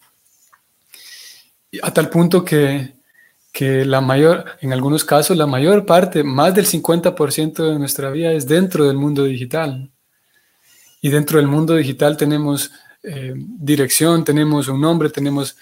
Y 1.69 1.77
a 1.83 1.93
tal 1.93 2.09
punto 2.09 2.43
que 2.43 2.97
que 3.53 3.85
la 3.85 4.01
mayor, 4.01 4.45
en 4.61 4.73
algunos 4.73 5.03
casos, 5.03 5.37
la 5.37 5.47
mayor 5.47 5.85
parte, 5.85 6.23
más 6.23 6.53
del 6.53 6.65
50% 6.65 7.71
de 7.71 7.77
nuestra 7.77 8.09
vida 8.09 8.31
es 8.31 8.47
dentro 8.47 8.87
del 8.87 8.97
mundo 8.97 9.23
digital. 9.23 9.91
Y 10.99 11.09
dentro 11.09 11.37
del 11.37 11.47
mundo 11.47 11.75
digital 11.75 12.17
tenemos 12.17 12.71
eh, 13.03 13.33
dirección, 13.35 14.23
tenemos 14.23 14.67
un 14.67 14.81
nombre, 14.81 15.09
tenemos 15.09 15.57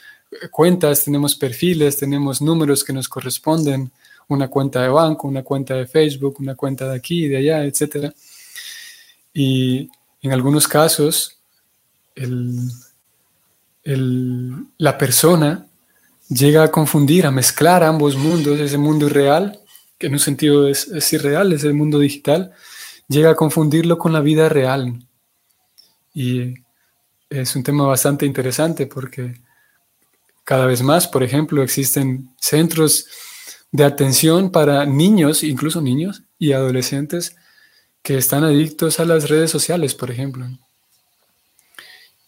cuentas, 0.52 1.04
tenemos 1.04 1.36
perfiles, 1.36 1.98
tenemos 1.98 2.42
números 2.42 2.84
que 2.84 2.94
nos 2.94 3.08
corresponden, 3.08 3.92
una 4.28 4.48
cuenta 4.48 4.82
de 4.82 4.90
banco, 4.90 5.28
una 5.28 5.44
cuenta 5.44 5.76
de 5.76 5.88
Facebook, 5.88 6.38
una 6.40 6.56
cuenta 6.56 6.90
de 6.90 6.96
aquí, 6.96 7.28
de 7.28 7.38
allá, 7.38 7.64
etc. 7.64 8.12
Y 9.34 9.90
en 10.22 10.32
algunos 10.32 10.68
casos, 10.68 11.38
la 14.78 14.98
persona 14.98 15.68
llega 16.30 16.64
a 16.64 16.72
confundir, 16.72 17.26
a 17.26 17.32
mezclar 17.32 17.84
ambos 17.84 18.16
mundos, 18.16 18.60
ese 18.60 18.78
mundo 18.78 19.06
irreal, 19.08 19.60
que 19.98 20.08
en 20.08 20.14
un 20.14 20.20
sentido 20.20 20.68
es, 20.68 21.14
irreal, 21.14 21.54
es 21.54 21.64
el 21.64 21.74
mundo 21.74 22.00
digital, 22.00 22.52
llega 23.08 23.32
a 23.32 23.36
confundirlo 23.36 23.98
con 23.98 24.14
la 24.14 24.22
vida 24.22 24.50
real. 24.50 25.06
Y 26.14 26.56
es 27.30 27.56
un 27.56 27.64
tema 27.64 27.86
bastante 27.86 28.26
interesante 28.26 28.88
porque 28.88 29.42
cada 30.46 30.68
vez 30.68 30.84
más, 30.84 31.08
por 31.08 31.24
ejemplo, 31.24 31.64
existen 31.64 32.30
centros 32.40 33.08
de 33.72 33.84
atención 33.84 34.52
para 34.52 34.86
niños, 34.86 35.44
incluso 35.44 35.82
niños 35.82 36.22
y 36.40 36.54
adolescentes 36.54 37.36
que 38.04 38.18
están 38.18 38.44
adictos 38.44 39.00
a 39.00 39.06
las 39.06 39.28
redes 39.28 39.50
sociales, 39.50 39.96
por 39.96 40.12
ejemplo. 40.12 40.48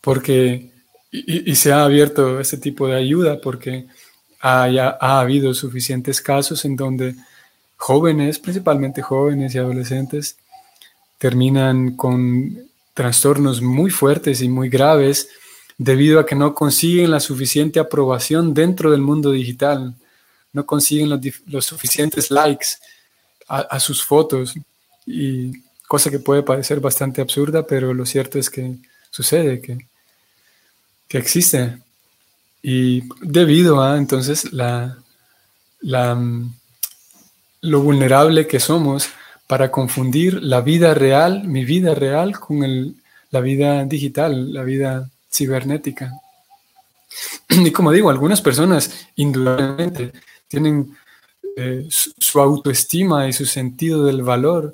Porque, 0.02 0.72
y, 1.12 1.56
se 1.56 1.72
ha 1.72 1.84
abierto 1.84 2.40
este 2.40 2.58
tipo 2.58 2.88
de 2.88 2.96
ayuda 2.96 3.40
porque 3.40 3.86
haya, 4.40 4.98
ha 5.00 5.20
habido 5.20 5.54
suficientes 5.54 6.20
casos 6.20 6.66
en 6.66 6.76
donde 6.76 7.16
jóvenes, 7.76 8.40
principalmente 8.40 9.04
jóvenes 9.04 9.54
y 9.54 9.60
adolescentes, 9.60 10.38
terminan 11.20 11.96
con 11.96 12.68
trastornos 12.96 13.62
muy 13.62 13.92
fuertes 13.92 14.42
y 14.42 14.50
muy 14.50 14.70
graves 14.70 15.30
debido 15.78 16.20
a 16.20 16.26
que 16.26 16.36
no 16.36 16.56
consiguen 16.56 17.12
la 17.12 17.20
suficiente 17.20 17.80
aprobación 17.80 18.54
dentro 18.54 18.92
del 18.92 19.02
mundo 19.02 19.32
digital, 19.32 19.96
no 20.54 20.66
consiguen 20.66 21.10
los, 21.46 21.66
suficientes 21.66 22.32
likes 22.32 22.68
a, 23.48 23.80
sus 23.80 24.04
fotos, 24.04 24.56
y 25.06 25.52
cosa 25.88 26.10
que 26.10 26.20
puede 26.20 26.44
parecer 26.44 26.80
bastante 26.80 27.22
absurda, 27.22 27.66
pero 27.66 27.94
lo 27.94 28.06
cierto 28.06 28.40
es 28.40 28.50
que 28.50 28.76
sucede, 29.10 29.62
que, 29.62 29.88
que 31.08 31.18
existe. 31.18 31.78
Y 32.62 33.04
debido 33.22 33.82
a 33.82 33.98
entonces 33.98 34.52
la, 34.52 34.98
la, 35.80 36.20
lo 37.62 37.82
vulnerable 37.82 38.48
que 38.48 38.60
somos 38.60 39.10
para 39.46 39.72
confundir 39.72 40.44
la 40.44 40.60
vida 40.62 40.94
real, 40.94 41.48
mi 41.48 41.64
vida 41.64 41.96
real, 41.96 42.38
con 42.38 42.64
el, 42.64 42.96
la 43.30 43.40
vida 43.40 43.86
digital, 43.86 44.54
la 44.54 44.64
vida 44.64 45.10
cibernética. 45.32 46.14
Y 47.50 47.72
como 47.72 47.92
digo, 47.92 48.10
algunas 48.10 48.42
personas 48.42 49.08
indudablemente 49.16 50.12
tienen 50.48 50.96
eh, 51.56 51.88
su, 51.90 52.40
autoestima 52.40 53.28
y 53.28 53.34
su 53.34 53.46
sentido 53.46 54.06
del 54.06 54.22
valor, 54.22 54.74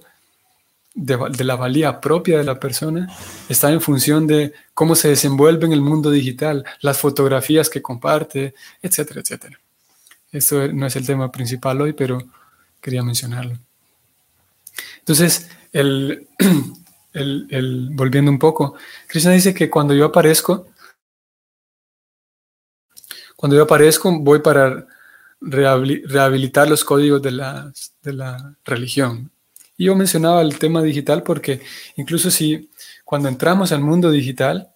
de, 0.94 1.18
de, 1.32 1.44
la 1.44 1.56
valía 1.56 2.02
propia 2.02 2.38
de 2.38 2.44
la 2.44 2.60
persona, 2.60 3.08
está 3.48 3.72
en 3.72 3.82
función 3.82 4.28
de 4.28 4.54
cómo 4.74 4.96
se 4.96 5.10
desenvuelve 5.10 5.66
en 5.66 5.74
el 5.74 5.82
mundo 5.82 6.12
digital, 6.12 6.66
las 6.82 6.98
fotografías 7.00 7.70
que 7.70 7.82
comparte, 7.82 8.54
etcétera, 8.82 9.22
etcétera. 9.22 9.60
Esto 10.32 10.68
no 10.74 10.88
es 10.88 10.96
el 10.96 11.06
tema 11.06 11.32
principal 11.32 11.80
hoy, 11.80 11.94
pero 11.94 12.18
quería 12.82 13.04
mencionarlo. 13.04 13.58
Entonces, 15.00 15.50
el, 15.72 16.28
el, 17.14 17.90
volviendo 17.94 18.32
un 18.32 18.40
poco, 18.40 18.76
Krishna 19.08 19.32
dice 19.32 19.54
que 19.54 19.70
cuando 19.70 19.94
yo 19.94 20.06
aparezco, 20.06 20.68
cuando 23.36 23.56
yo 23.56 23.64
aparezco 23.64 24.12
voy 24.20 24.40
para 24.40 24.88
rehabilitar 25.42 26.70
los 26.70 26.84
códigos 26.84 27.22
de 27.22 27.32
la, 27.32 28.56
religión. 28.64 29.32
Y 29.76 29.86
yo 29.86 29.96
mencionaba 29.96 30.42
el 30.42 30.58
tema 30.58 30.82
digital 30.82 31.24
porque 31.24 31.62
incluso 31.96 32.32
si 32.32 32.70
cuando 33.04 33.28
entramos 33.28 33.72
al 33.72 33.82
mundo 33.82 34.12
digital, 34.12 34.72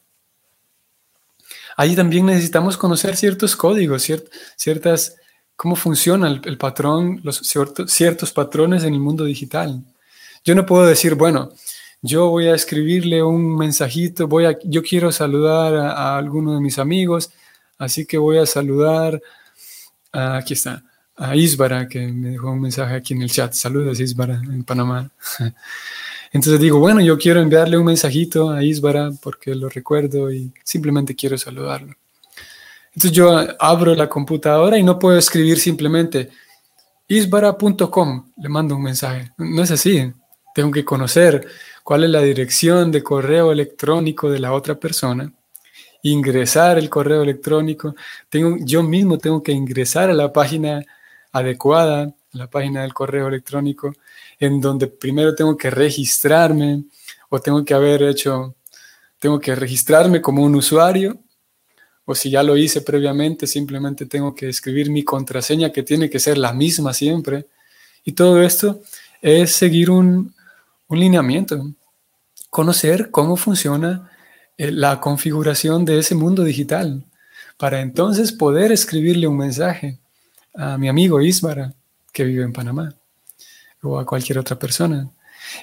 ahí 1.77 1.95
también 1.95 2.25
necesitamos 2.25 2.75
conocer 2.75 3.15
ciertos 3.15 3.55
códigos, 3.55 4.07
ciertas, 4.57 5.15
cómo 5.55 5.75
funciona 5.75 6.27
el, 6.27 6.57
patrón, 6.57 7.21
los 7.23 7.37
ciertos 7.37 8.31
patrones 8.33 8.83
en 8.83 8.93
el 8.93 8.99
mundo 8.99 9.23
digital. 9.23 9.83
Yo 10.43 10.55
no 10.55 10.65
puedo 10.65 10.85
decir, 10.85 11.15
bueno, 11.15 11.51
yo 12.01 12.29
voy 12.29 12.47
a 12.47 12.55
escribirle 12.55 13.23
un 13.23 13.57
mensajito, 13.57 14.27
voy 14.27 14.45
a, 14.45 14.57
yo 14.63 14.81
quiero 14.83 15.11
saludar 15.11 15.75
a, 15.75 16.17
alguno 16.17 16.53
de 16.53 16.61
mis 16.61 16.79
amigos, 16.79 17.31
así 17.77 18.05
que 18.05 18.17
voy 18.17 18.37
a 18.37 18.45
saludar, 18.45 19.21
aquí 20.11 20.53
está, 20.53 20.83
a 21.15 21.35
Isbara, 21.35 21.87
que 21.87 22.07
me 22.07 22.29
dejó 22.29 22.51
un 22.51 22.61
mensaje 22.61 22.95
aquí 22.95 23.13
en 23.13 23.23
el 23.23 23.31
chat. 23.31 23.53
Saludos, 23.53 23.99
Isbara, 23.99 24.35
en 24.35 24.63
Panamá. 24.63 25.09
Entonces 26.31 26.59
digo, 26.59 26.79
bueno, 26.79 27.01
yo 27.01 27.17
quiero 27.17 27.41
enviarle 27.41 27.77
un 27.77 27.85
mensajito 27.85 28.51
a 28.51 28.63
Isbara 28.63 29.11
porque 29.21 29.55
lo 29.55 29.69
recuerdo 29.69 30.31
y 30.31 30.51
simplemente 30.63 31.15
quiero 31.15 31.37
saludarlo. 31.37 31.95
Entonces 32.97 33.11
yo 33.11 33.39
abro 33.59 33.93
la 33.95 34.09
computadora 34.09 34.77
y 34.77 34.83
no 34.83 34.97
puedo 34.97 35.17
escribir 35.17 35.59
simplemente 35.59 36.29
isbara.com, 37.07 38.31
le 38.37 38.49
mando 38.49 38.75
un 38.75 38.83
mensaje. 38.83 39.31
No 39.37 39.61
es 39.61 39.71
así. 39.71 40.11
Tengo 40.53 40.71
que 40.71 40.83
conocer 40.83 41.47
cuál 41.87 42.03
es 42.03 42.09
la 42.09 42.21
dirección 42.21 42.91
de 42.91 43.01
correo 43.01 43.49
electrónico 43.49 44.29
de 44.29 44.39
la 44.39 44.51
otra 44.51 44.75
persona, 44.75 45.31
ingresar 46.03 46.77
el 46.77 46.89
correo 46.89 47.23
electrónico. 47.23 47.95
Tengo, 48.27 48.57
yo 48.59 48.83
mismo 48.83 49.17
tengo 49.17 49.41
que 49.41 49.53
ingresar 49.53 50.09
a 50.09 50.13
la 50.13 50.33
página 50.33 50.83
adecuada, 51.31 52.13
la 52.33 52.49
página 52.49 52.81
del 52.81 52.93
correo 52.93 53.29
electrónico, 53.29 53.93
en 54.37 54.59
donde 54.59 54.87
primero 54.87 55.33
tengo 55.33 55.55
que 55.55 55.69
registrarme 55.69 56.83
o 57.29 57.39
tengo 57.39 57.63
que 57.63 57.73
haber 57.73 58.03
hecho, 58.03 58.55
tengo 59.17 59.39
que 59.39 59.55
registrarme 59.55 60.19
como 60.19 60.43
un 60.43 60.55
usuario 60.55 61.17
o 62.03 62.13
si 62.13 62.29
ya 62.29 62.43
lo 62.43 62.57
hice 62.57 62.81
previamente, 62.81 63.47
simplemente 63.47 64.05
tengo 64.07 64.35
que 64.35 64.49
escribir 64.49 64.89
mi 64.89 65.03
contraseña 65.03 65.71
que 65.71 65.83
tiene 65.83 66.09
que 66.09 66.19
ser 66.19 66.37
la 66.37 66.51
misma 66.51 66.93
siempre. 66.93 67.47
Y 68.03 68.11
todo 68.11 68.41
esto 68.43 68.81
es 69.21 69.53
seguir 69.53 69.89
un, 69.89 70.35
un 70.87 70.99
lineamiento, 70.99 71.73
conocer 72.57 73.11
cómo 73.11 73.37
funciona 73.37 74.09
eh, 74.57 74.71
la 74.71 74.99
configuración 74.99 75.85
de 75.85 75.99
ese 75.99 76.15
mundo 76.15 76.43
digital, 76.43 77.05
para 77.55 77.81
entonces 77.81 78.31
poder 78.31 78.71
escribirle 78.71 79.27
un 79.27 79.37
mensaje 79.37 79.99
a 80.55 80.75
mi 80.79 80.89
amigo 80.89 81.21
Isbara, 81.21 81.75
que 82.11 82.23
vive 82.23 82.43
en 82.43 82.53
Panamá, 82.53 82.95
o 83.83 83.99
a 83.99 84.07
cualquier 84.07 84.39
otra 84.39 84.57
persona. 84.57 85.07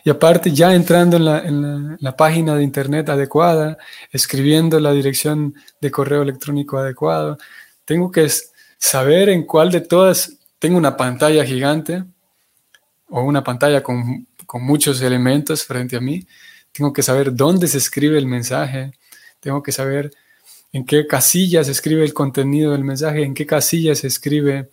Y 0.04 0.10
aparte, 0.10 0.52
ya 0.52 0.72
entrando 0.72 1.16
en 1.16 1.24
la, 1.24 1.38
en 1.40 1.96
la, 1.98 2.16
página 2.16 2.54
de 2.54 2.62
internet 2.62 3.08
adecuada, 3.08 3.76
escribiendo 4.12 4.78
la 4.78 4.92
dirección 4.92 5.52
de 5.80 5.90
correo 5.90 6.22
electrónico 6.22 6.78
adecuado, 6.78 7.38
tengo 7.84 8.12
que 8.12 8.30
saber 8.78 9.30
en 9.30 9.42
cuál 9.42 9.72
de 9.72 9.80
todas 9.80 10.38
tengo 10.60 10.78
una 10.78 10.96
pantalla 10.96 11.44
gigante 11.44 12.04
o 13.08 13.24
una 13.24 13.42
pantalla 13.42 13.82
con 13.82 14.28
con 14.46 14.62
muchos 14.64 15.00
elementos 15.02 15.64
frente 15.64 15.96
a 15.96 16.00
mí. 16.00 16.26
Tengo 16.74 16.92
que 16.92 17.04
saber 17.04 17.34
dónde 17.34 17.68
se 17.68 17.78
escribe 17.78 18.18
el 18.18 18.26
mensaje. 18.26 18.92
Tengo 19.38 19.62
que 19.62 19.70
saber 19.70 20.10
en 20.72 20.84
qué 20.84 21.06
casilla 21.06 21.62
se 21.62 21.70
escribe 21.70 22.04
el 22.04 22.12
contenido 22.12 22.72
del 22.72 22.82
mensaje, 22.82 23.22
en 23.22 23.32
qué 23.32 23.46
casilla 23.46 23.94
se 23.94 24.08
escribe 24.08 24.70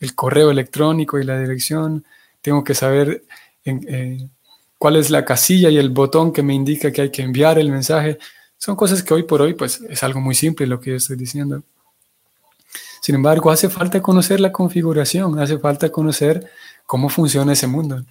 el 0.00 0.14
correo 0.16 0.50
electrónico 0.50 1.20
y 1.20 1.24
la 1.24 1.38
dirección. 1.38 2.04
Tengo 2.42 2.64
que 2.64 2.74
saber 2.74 3.22
eh, 3.64 4.28
cuál 4.76 4.96
es 4.96 5.08
la 5.10 5.24
casilla 5.24 5.70
y 5.70 5.78
el 5.78 5.90
botón 5.90 6.32
que 6.32 6.42
me 6.42 6.52
indica 6.52 6.90
que 6.90 7.02
hay 7.02 7.10
que 7.10 7.22
enviar 7.22 7.60
el 7.60 7.70
mensaje. 7.70 8.18
Son 8.58 8.74
cosas 8.74 9.04
que 9.04 9.14
hoy 9.14 9.22
por 9.22 9.40
hoy 9.40 9.54
pues 9.54 9.80
es 9.88 10.02
algo 10.02 10.20
muy 10.20 10.34
simple 10.34 10.66
lo 10.66 10.80
que 10.80 10.90
yo 10.90 10.96
estoy 10.96 11.16
diciendo. 11.16 11.62
Sin 13.00 13.14
embargo, 13.14 13.52
hace 13.52 13.68
falta 13.68 14.02
conocer 14.02 14.40
la 14.40 14.50
configuración, 14.50 15.38
hace 15.38 15.58
falta 15.58 15.90
conocer 15.90 16.50
cómo 16.86 17.08
funciona 17.08 17.52
ese 17.52 17.68
mundo. 17.68 18.04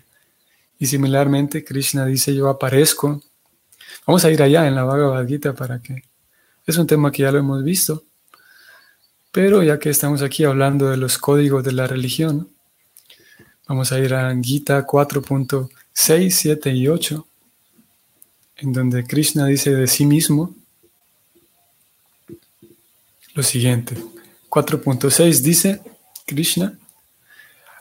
Y 0.80 0.88
similarmente, 0.88 1.64
Krishna 1.64 2.06
dice, 2.06 2.36
yo 2.36 2.50
aparezco. 2.50 3.22
Vamos 4.06 4.26
a 4.26 4.32
ir 4.32 4.42
allá 4.42 4.68
en 4.68 4.76
la 4.76 4.84
Bhagavad 4.84 5.28
Gita 5.28 5.54
para 5.54 5.82
que... 5.82 6.04
Es 6.66 6.78
un 6.78 6.88
tema 6.88 7.12
que 7.12 7.24
ya 7.24 7.32
lo 7.32 7.40
hemos 7.40 7.64
visto. 7.64 8.04
Pero 9.32 9.62
ya 9.64 9.80
que 9.80 9.90
estamos 9.90 10.22
aquí 10.22 10.44
hablando 10.44 10.90
de 10.90 10.98
los 10.98 11.18
códigos 11.18 11.64
de 11.64 11.74
la 11.74 11.88
religión, 11.88 12.50
vamos 13.68 13.92
a 13.92 14.00
ir 14.00 14.14
a 14.14 14.34
Gita 14.42 14.86
4.6, 14.86 16.30
7 16.30 16.72
y 16.72 16.88
8, 16.88 17.28
en 18.58 18.74
donde 18.74 19.04
Krishna 19.06 19.46
dice 19.46 19.76
de 19.76 19.88
sí 19.88 20.06
mismo 20.06 20.56
lo 23.34 23.44
siguiente. 23.44 23.98
4.6 24.50 25.42
dice 25.42 25.82
Krishna, 26.26 26.80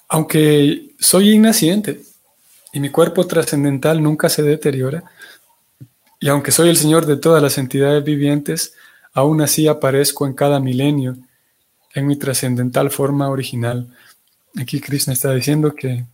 aunque 0.08 0.90
soy 0.98 1.30
ignaciente, 1.30 2.02
y 2.74 2.80
mi 2.80 2.90
cuerpo 2.90 3.24
trascendental 3.24 4.02
nunca 4.02 4.28
se 4.28 4.42
deteriora, 4.42 5.04
y 6.18 6.28
aunque 6.28 6.50
soy 6.50 6.70
el 6.70 6.76
Señor 6.76 7.06
de 7.06 7.16
todas 7.16 7.40
las 7.40 7.56
entidades 7.56 8.02
vivientes, 8.02 8.74
aún 9.12 9.40
así 9.42 9.68
aparezco 9.68 10.26
en 10.26 10.34
cada 10.34 10.58
milenio 10.58 11.16
en 11.94 12.06
mi 12.08 12.16
trascendental 12.16 12.90
forma 12.90 13.28
original. 13.28 13.96
Aquí 14.60 14.80
Krishna 14.80 15.12
está 15.12 15.32
diciendo 15.32 15.72
que 15.72 16.04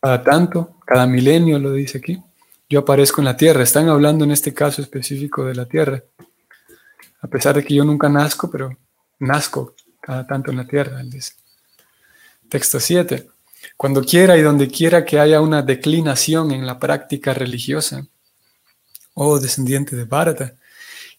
cada 0.00 0.24
tanto, 0.24 0.74
cada 0.84 1.06
milenio 1.06 1.60
lo 1.60 1.72
dice 1.72 1.98
aquí, 1.98 2.20
yo 2.68 2.80
aparezco 2.80 3.20
en 3.20 3.26
la 3.26 3.36
tierra. 3.36 3.62
Están 3.62 3.88
hablando 3.88 4.24
en 4.24 4.32
este 4.32 4.52
caso 4.52 4.82
específico 4.82 5.44
de 5.44 5.54
la 5.54 5.66
tierra. 5.66 6.02
A 7.20 7.28
pesar 7.28 7.54
de 7.54 7.62
que 7.62 7.74
yo 7.74 7.84
nunca 7.84 8.08
nazco, 8.08 8.50
pero 8.50 8.76
nazco 9.20 9.76
cada 10.00 10.26
tanto 10.26 10.50
en 10.50 10.56
la 10.56 10.66
tierra, 10.66 11.00
dice. 11.04 11.34
Texto 12.48 12.80
7 12.80 13.31
cuando 13.76 14.02
quiera 14.02 14.36
y 14.36 14.42
donde 14.42 14.68
quiera 14.68 15.04
que 15.04 15.18
haya 15.18 15.40
una 15.40 15.62
declinación 15.62 16.52
en 16.52 16.66
la 16.66 16.78
práctica 16.78 17.34
religiosa, 17.34 18.06
o 19.14 19.38
descendiente 19.38 19.96
de 19.96 20.04
Bharata, 20.04 20.54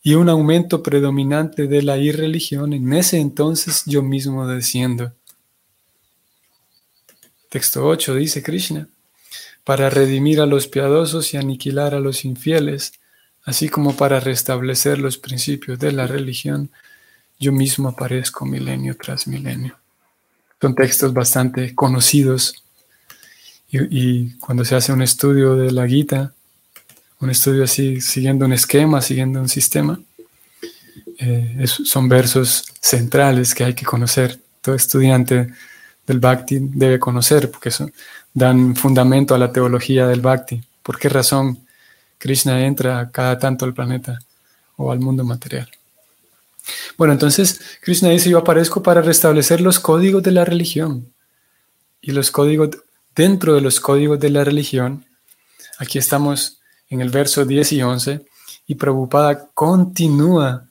y 0.01 0.15
un 0.15 0.29
aumento 0.29 0.83
predominante 0.83 1.67
de 1.67 1.81
la 1.81 1.97
irreligión, 1.97 2.73
en 2.73 2.91
ese 2.93 3.19
entonces 3.19 3.83
yo 3.85 4.03
mismo 4.03 4.45
desciendo. 4.47 5.13
Texto 7.49 7.85
8 7.85 8.15
dice 8.15 8.43
Krishna, 8.43 8.87
para 9.63 9.89
redimir 9.89 10.41
a 10.41 10.45
los 10.45 10.67
piadosos 10.67 11.33
y 11.33 11.37
aniquilar 11.37 11.95
a 11.95 11.99
los 11.99 12.25
infieles, 12.25 12.93
así 13.43 13.69
como 13.69 13.95
para 13.95 14.19
restablecer 14.19 14.99
los 14.99 15.17
principios 15.17 15.79
de 15.79 15.91
la 15.93 16.07
religión, 16.07 16.71
yo 17.39 17.51
mismo 17.51 17.89
aparezco 17.89 18.45
milenio 18.45 18.97
tras 18.97 19.27
milenio. 19.27 19.82
Son 20.63 20.75
textos 20.75 21.13
bastante 21.13 21.75
conocidos 21.75 22.63
y, 23.69 24.37
cuando 24.37 24.63
se 24.63 24.77
hace 24.77 24.93
un 24.93 25.01
estudio 25.01 25.57
de 25.57 25.73
la 25.73 25.85
Gita, 25.85 26.33
un 27.19 27.29
estudio 27.29 27.65
así, 27.65 27.99
siguiendo 27.99 28.45
un 28.45 28.53
esquema, 28.53 29.01
siguiendo 29.01 29.41
un 29.41 29.49
sistema, 29.49 29.99
eh, 31.19 31.65
son 31.67 32.07
versos 32.07 32.63
centrales 32.79 33.53
que 33.53 33.65
hay 33.65 33.73
que 33.73 33.83
conocer. 33.83 34.39
Todo 34.61 34.75
estudiante 34.75 35.49
del 36.07 36.21
Bhakti 36.21 36.59
debe 36.61 36.97
conocer 36.97 37.51
porque 37.51 37.69
son, 37.69 37.91
dan 38.33 38.73
fundamento 38.77 39.35
a 39.35 39.39
la 39.39 39.51
teología 39.51 40.07
del 40.07 40.21
Bhakti. 40.21 40.63
¿Por 40.81 40.97
qué 40.97 41.09
razón 41.09 41.59
Krishna 42.17 42.65
entra 42.65 43.11
cada 43.11 43.37
tanto 43.37 43.65
al 43.65 43.73
planeta 43.73 44.17
o 44.77 44.93
al 44.93 45.01
mundo 45.01 45.25
material? 45.25 45.69
Bueno, 46.97 47.13
entonces 47.13 47.59
Krishna 47.81 48.09
dice, 48.09 48.29
yo 48.29 48.37
aparezco 48.37 48.81
para 48.83 49.01
restablecer 49.01 49.61
los 49.61 49.79
códigos 49.79 50.23
de 50.23 50.31
la 50.31 50.45
religión. 50.45 51.13
Y 52.01 52.11
los 52.11 52.31
códigos, 52.31 52.69
dentro 53.15 53.55
de 53.55 53.61
los 53.61 53.79
códigos 53.79 54.19
de 54.19 54.29
la 54.29 54.43
religión, 54.43 55.05
aquí 55.79 55.97
estamos 55.97 56.59
en 56.89 57.01
el 57.01 57.09
verso 57.09 57.45
10 57.45 57.73
y 57.73 57.81
11, 57.81 58.25
y 58.67 58.75
Prabhupada 58.75 59.49
continúa, 59.53 60.69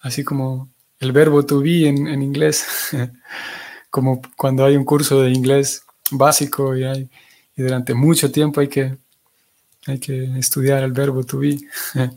así 0.00 0.24
como 0.24 0.70
el 0.98 1.12
verbo 1.12 1.44
to 1.44 1.60
be 1.60 1.88
en, 1.88 2.06
en 2.06 2.22
inglés, 2.22 2.64
como 3.90 4.20
cuando 4.36 4.64
hay 4.64 4.76
un 4.76 4.84
curso 4.84 5.22
de 5.22 5.30
inglés 5.30 5.82
básico 6.10 6.76
y, 6.76 6.84
hay, 6.84 7.10
y 7.56 7.62
durante 7.62 7.94
mucho 7.94 8.30
tiempo 8.30 8.60
hay 8.60 8.68
que, 8.68 8.96
hay 9.86 9.98
que 9.98 10.38
estudiar 10.38 10.82
el 10.82 10.92
verbo 10.92 11.24
to 11.24 11.38
be. 11.38 11.58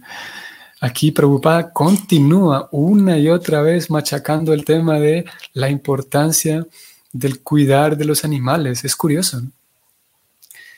Aquí 0.83 1.13
Prabhupada 1.13 1.71
continúa 1.71 2.67
una 2.73 3.17
y 3.17 3.29
otra 3.29 3.61
vez 3.61 3.89
machacando 3.89 4.51
el 4.51 4.65
tema 4.65 4.99
de 4.99 5.23
la 5.53 5.69
importancia 5.69 6.67
del 7.13 7.39
cuidar 7.39 7.95
de 7.95 8.03
los 8.03 8.25
animales. 8.25 8.83
Es 8.83 8.93
curioso. 8.93 9.41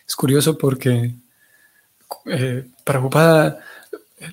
Es 0.07 0.15
curioso 0.15 0.59
porque 0.59 1.15
eh, 2.27 2.67
Prabhupada 2.83 3.57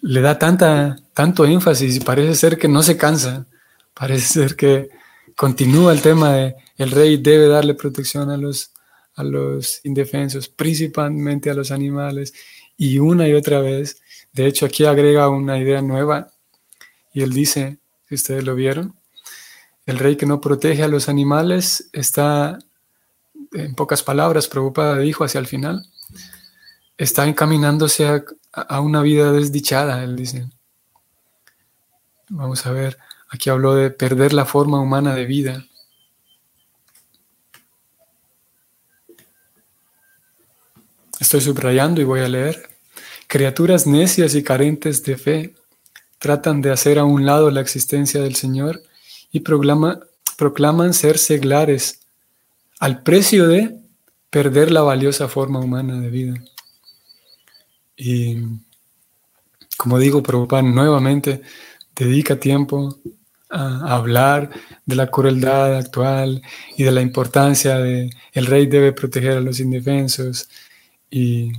le 0.02 0.20
da 0.20 0.38
tanta, 0.38 0.98
tanto 1.14 1.46
énfasis 1.46 1.96
y 1.96 2.00
parece 2.00 2.34
ser 2.34 2.58
que 2.58 2.68
no 2.68 2.82
se 2.82 2.98
cansa. 2.98 3.46
Parece 3.94 4.40
ser 4.40 4.56
que 4.56 4.90
continúa 5.34 5.94
el 5.94 6.02
tema 6.02 6.34
de 6.34 6.54
el 6.76 6.90
rey 6.90 7.16
debe 7.16 7.48
darle 7.48 7.72
protección 7.72 8.28
a 8.28 8.36
los, 8.36 8.72
a 9.14 9.24
los 9.24 9.80
indefensos, 9.86 10.50
principalmente 10.50 11.48
a 11.48 11.54
los 11.54 11.70
animales. 11.70 12.34
Y 12.76 12.98
una 12.98 13.26
y 13.26 13.32
otra 13.32 13.60
vez 13.60 14.01
de 14.32 14.46
hecho, 14.46 14.66
aquí 14.66 14.84
agrega 14.84 15.28
una 15.28 15.58
idea 15.58 15.82
nueva 15.82 16.30
y 17.12 17.22
él 17.22 17.32
dice, 17.32 17.78
si 18.08 18.14
ustedes 18.14 18.44
lo 18.44 18.54
vieron, 18.54 18.96
el 19.84 19.98
rey 19.98 20.16
que 20.16 20.26
no 20.26 20.40
protege 20.40 20.82
a 20.82 20.88
los 20.88 21.08
animales 21.08 21.90
está, 21.92 22.58
en 23.52 23.74
pocas 23.74 24.02
palabras, 24.02 24.48
preocupada, 24.48 24.98
dijo 24.98 25.24
hacia 25.24 25.38
el 25.38 25.46
final, 25.46 25.86
está 26.96 27.26
encaminándose 27.26 28.06
a, 28.06 28.24
a 28.52 28.80
una 28.80 29.02
vida 29.02 29.32
desdichada, 29.32 30.02
él 30.02 30.16
dice. 30.16 30.48
Vamos 32.28 32.64
a 32.64 32.72
ver, 32.72 32.96
aquí 33.28 33.50
habló 33.50 33.74
de 33.74 33.90
perder 33.90 34.32
la 34.32 34.46
forma 34.46 34.80
humana 34.80 35.14
de 35.14 35.26
vida. 35.26 35.66
Estoy 41.20 41.42
subrayando 41.42 42.00
y 42.00 42.04
voy 42.04 42.20
a 42.20 42.28
leer. 42.28 42.71
Criaturas 43.32 43.86
necias 43.86 44.34
y 44.34 44.42
carentes 44.42 45.02
de 45.04 45.16
fe 45.16 45.54
tratan 46.18 46.60
de 46.60 46.70
hacer 46.70 46.98
a 46.98 47.04
un 47.04 47.24
lado 47.24 47.50
la 47.50 47.62
existencia 47.62 48.20
del 48.20 48.34
Señor 48.34 48.82
y 49.30 49.40
proclaman 49.40 50.92
ser 50.92 51.16
seglares 51.16 52.00
al 52.78 53.02
precio 53.02 53.48
de 53.48 53.74
perder 54.28 54.70
la 54.70 54.82
valiosa 54.82 55.28
forma 55.28 55.60
humana 55.60 55.98
de 55.98 56.10
vida. 56.10 56.34
Y 57.96 58.36
como 59.78 59.98
digo, 59.98 60.22
Prabhupada 60.22 60.60
nuevamente 60.60 61.40
dedica 61.96 62.38
tiempo 62.38 62.98
a 63.48 63.94
hablar 63.94 64.50
de 64.84 64.94
la 64.94 65.06
crueldad 65.06 65.78
actual 65.78 66.42
y 66.76 66.82
de 66.82 66.92
la 66.92 67.00
importancia 67.00 67.78
de 67.78 68.10
el 68.34 68.44
rey 68.44 68.66
debe 68.66 68.92
proteger 68.92 69.38
a 69.38 69.40
los 69.40 69.58
indefensos 69.58 70.50
y 71.10 71.50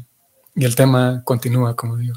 y 0.56 0.66
el 0.66 0.76
tema 0.76 1.22
continúa, 1.24 1.76
como 1.76 1.98
digo. 1.98 2.16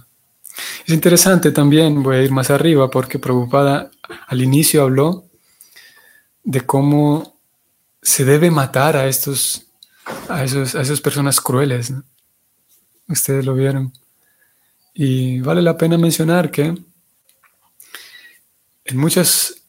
Es 0.87 0.95
interesante 0.95 1.51
también, 1.53 2.03
voy 2.03 2.17
a 2.17 2.23
ir 2.23 2.31
más 2.31 2.51
arriba, 2.51 2.91
porque 2.91 3.19
Prabhupada 3.19 3.91
al 4.27 4.43
inicio 4.43 4.83
habló 4.83 5.27
de 6.45 6.61
cómo 6.63 7.41
se 8.01 8.25
debe 8.25 8.51
matar 8.51 8.97
a 8.97 9.07
estos, 9.07 9.67
a, 10.29 10.45
esos, 10.45 10.75
a 10.75 10.83
esas 10.83 11.01
personas 11.01 11.41
crueles. 11.41 11.93
Ustedes 13.09 13.45
lo 13.45 13.55
vieron. 13.55 13.93
Y 14.95 15.41
vale 15.41 15.61
la 15.61 15.77
pena 15.77 15.99
mencionar 15.99 16.51
que 16.51 16.75
en 18.85 18.97
muchos, 18.97 19.63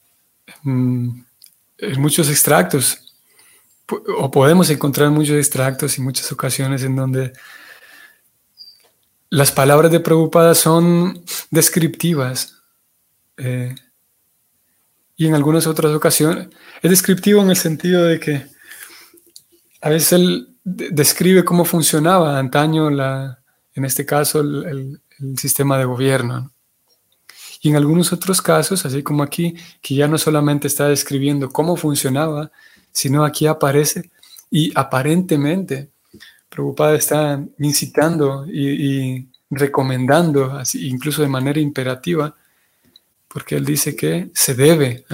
en 0.63 1.25
muchos 1.97 2.29
extractos, 2.29 3.15
o 4.17 4.29
podemos 4.29 4.69
encontrar 4.69 5.09
muchos 5.09 5.35
extractos 5.35 5.97
y 5.97 6.01
muchas 6.01 6.31
ocasiones 6.31 6.83
en 6.83 6.95
donde 6.95 7.33
las 9.29 9.51
palabras 9.51 9.91
de 9.91 9.99
Prabhupada 9.99 10.55
son 10.55 11.23
descriptivas 11.51 12.55
eh, 13.37 13.75
y 15.15 15.27
en 15.27 15.35
algunas 15.35 15.67
otras 15.67 15.93
ocasiones 15.93 16.47
es 16.81 16.91
descriptivo 16.91 17.41
en 17.41 17.49
el 17.49 17.57
sentido 17.57 18.03
de 18.03 18.19
que 18.19 18.45
a 19.81 19.89
veces 19.89 20.13
él 20.13 20.57
describe 20.63 21.45
cómo 21.45 21.65
funcionaba 21.65 22.37
antaño, 22.37 22.89
la, 22.89 23.39
en 23.73 23.85
este 23.85 24.05
caso, 24.05 24.41
el, 24.41 25.01
sistema 25.37 25.79
de 25.79 25.85
gobierno. 25.85 26.51
Y 27.59 27.69
en 27.69 27.75
algunos 27.75 28.13
otros 28.13 28.39
casos, 28.39 28.85
así 28.85 29.01
como 29.01 29.23
aquí, 29.23 29.55
que 29.81 29.95
ya 29.95 30.07
no 30.07 30.19
solamente 30.19 30.67
está 30.67 30.89
describiendo 30.89 31.49
cómo 31.49 31.75
funcionaba, 31.75 32.51
sino 32.91 33.25
aquí 33.25 33.47
aparece 33.47 34.11
y 34.51 34.71
aparentemente 34.75 35.89
Prabhupada 36.57 36.95
está 36.95 37.39
incitando 37.59 38.47
y, 38.47 39.27
recomendando, 39.51 40.59
incluso 40.73 41.21
de 41.21 41.27
manera 41.27 41.59
imperativa, 41.59 42.33
porque 43.27 43.57
él 43.57 43.63
dice 43.63 43.95
que 43.95 44.31
se 44.33 44.55
debe, 44.55 45.05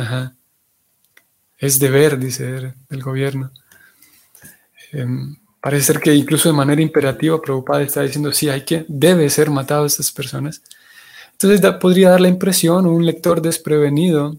es 1.57 1.79
deber, 1.79 2.17
dice 2.17 2.73
el 2.89 3.03
gobierno. 3.03 3.51
Em, 4.93 5.35
parece 5.59 5.87
ser 5.87 5.99
que 5.99 6.15
incluso 6.15 6.47
de 6.47 6.55
manera 6.55 6.81
imperativa 6.81 7.41
Prabhupada 7.41 7.81
está 7.81 8.03
diciendo, 8.03 8.31
sí, 8.31 8.47
hay 8.47 8.61
que, 8.61 8.85
debe 8.87 9.29
ser 9.29 9.49
matado 9.49 9.83
a 9.83 9.87
estas 9.87 10.13
personas. 10.13 10.61
Entonces 11.33 11.59
podría 11.81 12.11
dar 12.11 12.21
la 12.21 12.29
impresión, 12.29 12.85
un 12.85 13.05
lector 13.05 13.41
desprevenido 13.41 14.37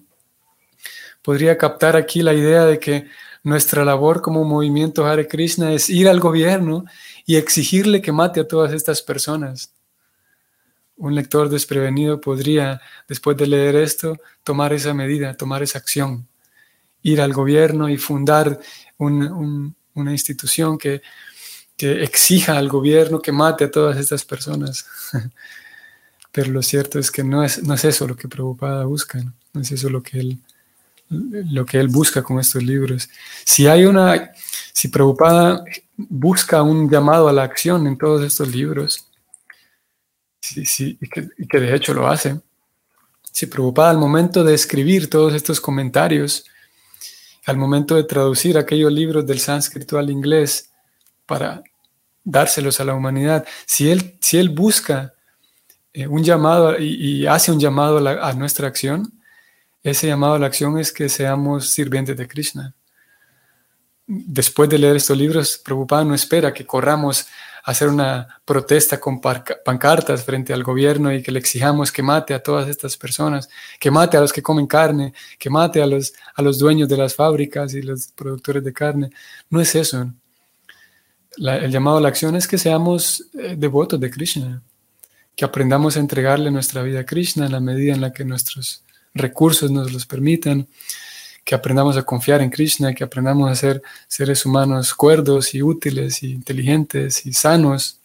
podría 1.21 1.59
captar 1.59 1.97
aquí 1.97 2.23
la 2.23 2.33
idea 2.33 2.65
de 2.65 2.79
que 2.79 3.09
nuestra 3.45 3.85
labor 3.85 4.23
como 4.23 4.43
movimiento 4.43 5.07
Hare 5.07 5.29
Krishna 5.29 5.73
es 5.73 5.91
ir 5.91 6.09
al 6.09 6.19
gobierno 6.19 6.87
y 7.27 7.37
exigirle 7.37 8.01
que 8.01 8.11
mate 8.11 8.41
a 8.41 8.49
todas 8.49 8.73
estas 8.73 9.03
personas. 9.03 9.71
Un 10.97 11.15
lector 11.15 11.51
desprevenido 11.51 12.21
podría, 12.21 12.81
después 13.07 13.37
de 13.37 13.47
leer 13.47 13.77
esto, 13.77 14.17
tomar 14.43 14.73
esa 14.73 14.95
medida, 14.95 15.37
tomar 15.37 15.63
esa 15.63 15.79
acción, 15.79 16.27
ir 17.03 17.21
al 17.21 17.35
gobierno 17.35 17.89
y 17.91 17.99
fundar 17.99 18.59
una 18.99 20.11
institución 20.11 20.79
que, 20.79 21.03
exija 21.77 22.57
al 22.57 22.69
gobierno 22.69 23.21
que 23.21 23.31
mate 23.31 23.65
a 23.65 23.71
todas 23.71 23.99
estas 23.99 24.25
personas. 24.25 24.87
Pero 26.33 26.51
lo 26.51 26.63
cierto 26.63 26.99
es 26.99 27.11
que 27.11 27.23
no 27.23 27.45
es, 27.45 27.63
no 27.63 27.75
es 27.75 27.85
eso 27.85 28.09
lo 28.09 28.17
que 28.17 28.27
Prabhupada 28.27 28.87
busca, 28.87 29.23
no 29.53 29.61
es 29.61 29.71
eso 29.71 29.91
lo 29.91 30.03
que 30.03 30.21
él 30.21 30.39
lo 31.15 31.65
que 31.65 31.79
él 31.79 31.89
busca 31.89 32.23
con 32.23 32.39
estos 32.39 32.63
libros. 32.63 33.09
Si 33.45 33.67
hay 33.67 33.85
una, 33.85 34.33
si 34.73 34.89
Prabhupada 34.89 35.65
busca 35.97 36.63
un 36.63 36.91
llamado 36.91 37.29
a 37.29 37.33
la 37.33 37.43
acción 37.43 37.87
en 37.87 37.97
todos 37.97 38.25
estos 38.25 38.49
libros, 38.49 39.07
sí, 40.41 40.65
sí, 40.67 40.99
y, 41.01 41.09
que, 41.47 41.61
de 41.61 41.75
hecho 41.75 41.95
lo 41.95 42.07
hace, 42.07 42.41
si 43.33 43.47
Prabhupada 43.47 43.91
al 43.91 43.99
momento 43.99 44.45
de 44.45 44.55
escribir 44.55 45.09
todos 45.09 45.35
estos 45.35 45.61
comentarios, 45.61 46.45
al 47.47 47.57
momento 47.57 47.95
de 47.95 48.05
traducir 48.05 48.57
aquellos 48.57 48.93
libros 48.93 49.27
del 49.27 49.39
sánscrito 49.39 49.99
al 49.99 50.11
inglés 50.11 50.71
para 51.27 51.63
dárselos 52.23 52.81
a 52.81 52.85
la 52.85 52.95
humanidad, 52.95 53.47
si 53.67 53.91
él, 53.91 54.17
si 54.21 54.39
él 54.39 54.49
busca 54.49 55.15
eh, 55.93 56.07
un 56.07 56.25
llamado 56.25 56.79
y, 56.79 57.27
hace 57.27 57.53
un 57.53 57.61
llamado 57.61 57.99
a 58.09 58.33
nuestra 58.33 58.67
acción, 58.67 59.13
ese 59.85 60.07
llamado 60.07 60.35
a 60.35 60.39
la 60.39 60.47
acción 60.47 60.79
es 60.79 60.91
que 60.91 61.09
seamos 61.11 61.69
sirvientes 61.69 62.17
de 62.17 62.27
Krishna. 62.27 62.75
después 64.07 64.69
de 64.69 64.79
leer 64.79 64.97
estos 64.97 65.17
libros, 65.17 65.59
Prabhupada 65.65 66.05
no 66.05 66.15
espera 66.15 66.53
que 66.53 66.67
corramos 66.67 67.27
a 67.65 67.71
hacer 67.71 67.89
una 67.89 68.41
protesta 68.45 69.01
con 69.01 69.21
pancartas 69.21 70.25
frente 70.25 70.53
al 70.53 70.63
gobierno 70.63 71.13
y 71.13 71.23
que 71.23 71.33
le 71.33 71.39
exijamos 71.39 71.91
que 71.91 72.03
mate 72.03 72.35
a 72.35 72.43
todas 72.43 72.69
estas 72.69 72.99
personas, 72.99 73.49
que 73.81 73.91
mate 73.91 74.19
a 74.19 74.21
los 74.21 74.33
que 74.33 74.43
comen 74.43 74.67
carne, 74.67 75.15
que 75.39 75.49
mate 75.49 75.83
a 75.83 75.87
los, 75.87 76.13
a 76.35 76.43
los 76.43 76.59
dueños 76.59 76.89
de 76.89 76.99
las 76.99 77.15
fábricas 77.15 77.73
y 77.75 77.83
los 77.83 78.09
productores 78.09 78.63
de 78.65 78.73
carne. 78.73 79.11
No 79.49 79.61
es 79.61 79.75
eso. 79.75 80.13
el 81.39 81.71
llamado 81.71 81.99
a 81.99 82.01
la 82.03 82.09
acción 82.09 82.37
es 82.37 82.47
que 82.47 82.59
seamos 82.59 83.25
eh, 83.35 83.55
devotos 83.57 83.99
de 83.99 84.11
Krishna, 84.11 84.63
que 85.35 85.45
aprendamos 85.47 85.97
a 85.97 86.01
entregarle 86.01 86.51
nuestra 86.51 86.83
vida 86.83 87.01
a 87.01 87.07
Krishna 87.07 87.47
en 87.47 87.53
la 87.53 87.61
medida 87.61 87.95
en 87.95 88.03
la 88.03 88.13
que 88.13 88.25
nuestros 88.27 88.85
recursos 89.15 89.71
nos 89.71 89.93
los 89.93 90.07
permitan, 90.07 90.67
que 91.45 91.55
aprendamos 91.55 91.97
a 91.97 92.03
confiar 92.03 92.41
en 92.41 92.51
Krishna, 92.51 92.95
que 92.95 93.05
aprendamos 93.05 93.51
a 93.51 93.55
ser 93.55 93.83
seres 94.09 94.47
humanos 94.47 94.95
cuerdos 94.95 95.55
y 95.55 95.63
útiles 95.63 96.23
y 96.23 96.33
inteligentes 96.33 97.27
y 97.27 97.33
sanos 97.35 98.01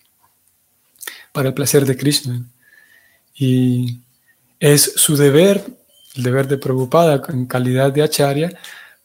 para 1.32 1.50
el 1.50 1.54
placer 1.54 1.86
de 1.86 1.96
Krishna. 1.96 2.44
Y 3.34 4.00
es 4.60 4.94
su 4.96 5.16
deber, 5.16 5.64
el 6.16 6.24
deber 6.24 6.48
de 6.48 6.58
Prabhupada 6.58 7.22
en 7.30 7.46
calidad 7.46 7.94
de 7.94 8.04
acharya, 8.04 8.52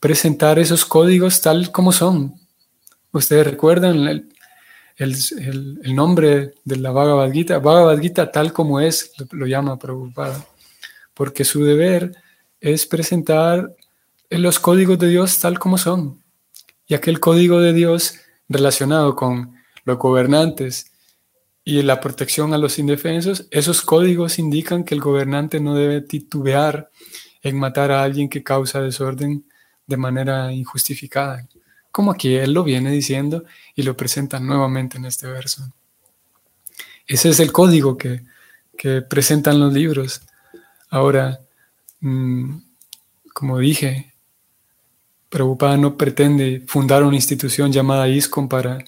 presentar 0.00 0.58
esos 0.58 0.84
códigos 0.84 1.40
tal 1.40 1.70
como 1.70 1.92
son. 1.92 2.34
Ustedes 3.12 3.46
recuerdan 3.46 4.08
el, 4.08 4.28
el, 4.96 5.94
nombre 5.94 6.54
de 6.64 6.76
la 6.76 6.90
Bhagavad 6.90 7.30
Gita, 7.30 7.58
Bhagavad 7.58 8.00
Gita 8.00 8.32
tal 8.32 8.52
como 8.52 8.80
es, 8.80 9.12
lo 9.30 9.46
llama 9.46 9.78
Prabhupada, 9.78 10.44
porque 11.14 11.44
su 11.44 11.64
deber 11.64 12.12
es 12.60 12.86
presentar 12.86 13.74
los 14.30 14.58
códigos 14.58 14.98
de 14.98 15.08
Dios 15.08 15.38
tal 15.38 15.58
como 15.58 15.78
son. 15.78 16.22
Y 16.86 16.94
aquel 16.94 17.20
código 17.20 17.60
de 17.60 17.72
Dios 17.72 18.18
relacionado 18.48 19.14
con 19.16 19.54
los 19.84 19.98
gobernantes 19.98 20.92
y 21.64 21.82
la 21.82 22.00
protección 22.00 22.52
a 22.52 22.58
los 22.58 22.78
indefensos, 22.78 23.46
esos 23.50 23.80
códigos 23.80 24.38
indican 24.38 24.84
que 24.84 24.94
el 24.94 25.00
gobernante 25.00 25.60
no 25.60 25.74
debe 25.74 26.02
titubear 26.02 26.90
en 27.42 27.58
matar 27.58 27.90
a 27.90 28.02
alguien 28.02 28.28
que 28.28 28.42
causa 28.42 28.80
desorden 28.80 29.46
de 29.86 29.96
manera 29.96 30.52
injustificada, 30.52 31.46
como 31.90 32.10
aquí 32.10 32.34
él 32.34 32.52
lo 32.52 32.64
viene 32.64 32.90
diciendo 32.90 33.44
y 33.74 33.82
lo 33.82 33.96
presenta 33.96 34.40
nuevamente 34.40 34.98
en 34.98 35.04
este 35.04 35.26
verso. 35.26 35.72
Ese 37.06 37.28
es 37.30 37.40
el 37.40 37.52
código 37.52 37.96
que, 37.96 38.22
presentan 39.08 39.60
los 39.60 39.72
libros. 39.72 40.22
Ahora, 40.94 41.40
mm, 42.02 42.56
como 43.32 43.58
dije, 43.58 44.14
Prabhupada 45.28 45.76
no 45.76 45.96
pretende 45.96 46.62
fundar 46.68 47.02
una 47.02 47.16
institución 47.16 47.72
llamada 47.72 48.06
ISKCON 48.06 48.48
para, 48.48 48.78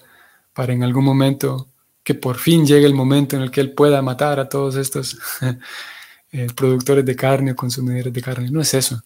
para 0.53 0.71
en 0.71 0.83
algún 0.83 1.03
momento 1.03 1.67
que 2.05 2.15
por 2.15 2.37
fin 2.37 2.65
llegue 2.65 2.85
el 2.85 2.93
momento 2.93 3.35
en 3.35 3.41
el 3.41 3.51
que 3.51 3.59
él 3.59 3.73
pueda 3.73 4.01
matar 4.01 4.39
a 4.39 4.47
todos 4.47 4.77
estos 4.77 5.17
eh, 6.31 6.47
productores 6.55 7.03
de 7.03 7.13
carne 7.13 7.51
o 7.51 7.55
consumidores 7.57 8.13
de 8.13 8.21
carne. 8.21 8.49
No 8.51 8.61
es 8.61 8.73
eso, 8.73 9.03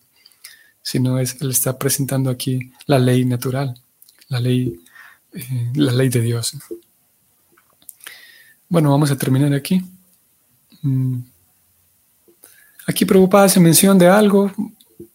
sino 0.84 1.18
es, 1.18 1.42
él 1.42 1.50
está 1.50 1.80
presentando 1.80 2.30
aquí 2.30 2.72
la 2.86 3.00
ley 3.00 3.26
natural, 3.26 3.74
la 4.28 4.40
ley, 4.40 4.80
eh, 5.34 5.72
la 5.74 5.92
ley 5.92 6.10
de 6.10 6.22
Dios. 6.22 6.56
Bueno, 8.70 8.92
vamos 8.92 9.10
a 9.10 9.18
terminar 9.18 9.56
aquí. 9.56 9.82
Mm. 10.84 11.31
Aquí 12.88 13.06
Prabhupada 13.06 13.46
hace 13.46 13.60
mención 13.60 13.98
de 13.98 14.08
algo 14.08 14.52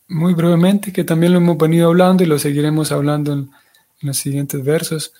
muy 0.08 0.34
brevemente, 0.34 0.92
que 0.92 1.04
también 1.04 1.32
lo 1.32 1.38
hemos 1.38 1.58
venido 1.58 1.88
hablando 1.88 2.22
y 2.22 2.26
lo 2.26 2.38
seguiremos 2.38 2.92
hablando 2.92 3.32
en, 3.32 3.50
los 4.00 4.18
siguientes 4.18 4.62
versos, 4.62 5.14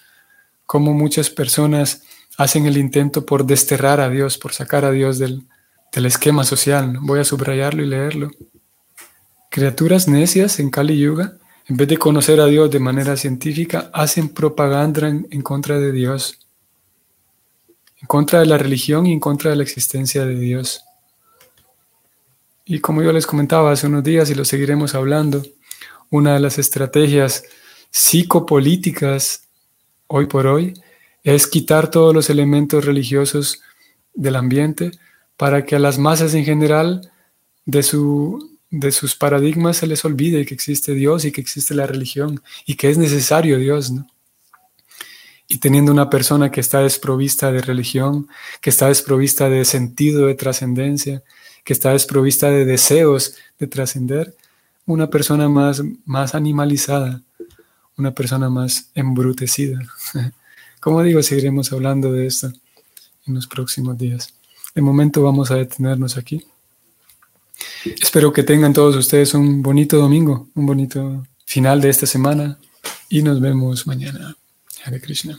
cómo 0.66 0.92
muchas 0.92 1.30
personas 1.30 2.02
hacen 2.36 2.66
el 2.66 2.76
intento 2.76 3.24
por 3.24 3.46
desterrar 3.46 4.00
a 4.00 4.10
Dios, 4.10 4.36
por 4.36 4.52
sacar 4.52 4.84
a 4.84 4.90
Dios 4.90 5.18
del, 5.18 5.46
esquema 5.92 6.44
social. 6.44 6.98
Voy 7.00 7.20
a 7.20 7.24
subrayarlo 7.24 7.82
y 7.82 7.86
leerlo. 7.86 8.30
Criaturas 9.50 10.08
necias 10.08 10.60
en 10.60 10.68
Kali 10.68 10.98
Yuga, 10.98 11.38
en 11.66 11.78
vez 11.78 11.88
de 11.88 11.96
conocer 11.96 12.38
a 12.38 12.46
Dios 12.46 12.70
de 12.70 12.78
manera 12.78 13.16
científica, 13.16 13.90
hacen 13.94 14.28
propaganda 14.28 15.08
en 15.08 15.42
contra 15.42 15.78
de 15.78 15.90
Dios, 15.90 16.38
en 17.98 18.06
contra 18.06 18.40
de 18.40 18.46
la 18.46 18.58
religión 18.58 19.06
y 19.06 19.14
en 19.14 19.20
contra 19.20 19.50
de 19.50 19.56
la 19.56 19.62
existencia 19.62 20.26
de 20.26 20.38
Dios. 20.38 20.85
Y 22.68 22.80
como 22.80 23.00
yo 23.00 23.12
les 23.12 23.28
comentaba 23.28 23.70
hace 23.70 23.86
unos 23.86 24.02
días 24.02 24.28
y 24.28 24.34
lo 24.34 24.44
seguiremos 24.44 24.96
hablando, 24.96 25.40
una 26.10 26.34
de 26.34 26.40
las 26.40 26.58
estrategias 26.58 27.44
psicopolíticas 27.92 29.44
hoy 30.08 30.26
por 30.26 30.48
hoy 30.48 30.74
es 31.22 31.46
quitar 31.46 31.92
todos 31.92 32.12
los 32.12 32.28
elementos 32.28 32.84
religiosos 32.84 33.62
del 34.14 34.34
ambiente 34.34 34.90
para 35.36 35.64
que 35.64 35.76
a 35.76 35.78
las 35.78 35.98
masas 35.98 36.34
en 36.34 36.44
general 36.44 37.12
de, 37.66 37.84
su, 37.84 38.58
de 38.70 38.90
sus 38.90 39.14
paradigmas 39.14 39.76
se 39.76 39.86
les 39.86 40.04
olvide 40.04 40.44
que 40.44 40.54
existe 40.54 40.92
Dios 40.92 41.24
y 41.24 41.30
que 41.30 41.40
existe 41.40 41.72
la 41.72 41.86
religión 41.86 42.42
y 42.64 42.74
que 42.74 42.90
es 42.90 42.98
necesario 42.98 43.58
Dios, 43.58 43.92
¿no? 43.92 44.08
Y 45.46 45.58
teniendo 45.58 45.92
una 45.92 46.10
persona 46.10 46.50
que 46.50 46.60
está 46.60 46.80
desprovista 46.80 47.52
de 47.52 47.62
religión, 47.62 48.26
que 48.60 48.70
está 48.70 48.88
desprovista 48.88 49.48
de 49.48 49.64
sentido 49.64 50.26
de 50.26 50.34
trascendencia, 50.34 51.22
que 51.66 51.72
está 51.72 51.90
desprovista 51.90 52.48
de 52.48 52.64
deseos 52.64 53.34
de 53.58 53.66
trascender, 53.66 54.32
una 54.86 55.10
persona 55.10 55.48
más, 55.48 55.82
más 56.04 56.36
animalizada, 56.36 57.22
una 57.96 58.12
persona 58.12 58.48
más 58.48 58.88
embrutecida. 58.94 59.80
Como 60.80 61.02
digo, 61.02 61.20
seguiremos 61.24 61.72
hablando 61.72 62.12
de 62.12 62.28
esto 62.28 62.52
en 63.26 63.34
los 63.34 63.48
próximos 63.48 63.98
días. 63.98 64.32
De 64.76 64.80
momento 64.80 65.24
vamos 65.24 65.50
a 65.50 65.56
detenernos 65.56 66.16
aquí. 66.16 66.44
Espero 68.00 68.32
que 68.32 68.44
tengan 68.44 68.72
todos 68.72 68.94
ustedes 68.94 69.34
un 69.34 69.60
bonito 69.60 69.96
domingo, 69.96 70.48
un 70.54 70.66
bonito 70.66 71.26
final 71.46 71.80
de 71.80 71.88
esta 71.88 72.06
semana 72.06 72.58
y 73.08 73.22
nos 73.22 73.40
vemos 73.40 73.88
mañana. 73.88 74.36
Hare 74.84 75.00
Krishna. 75.00 75.36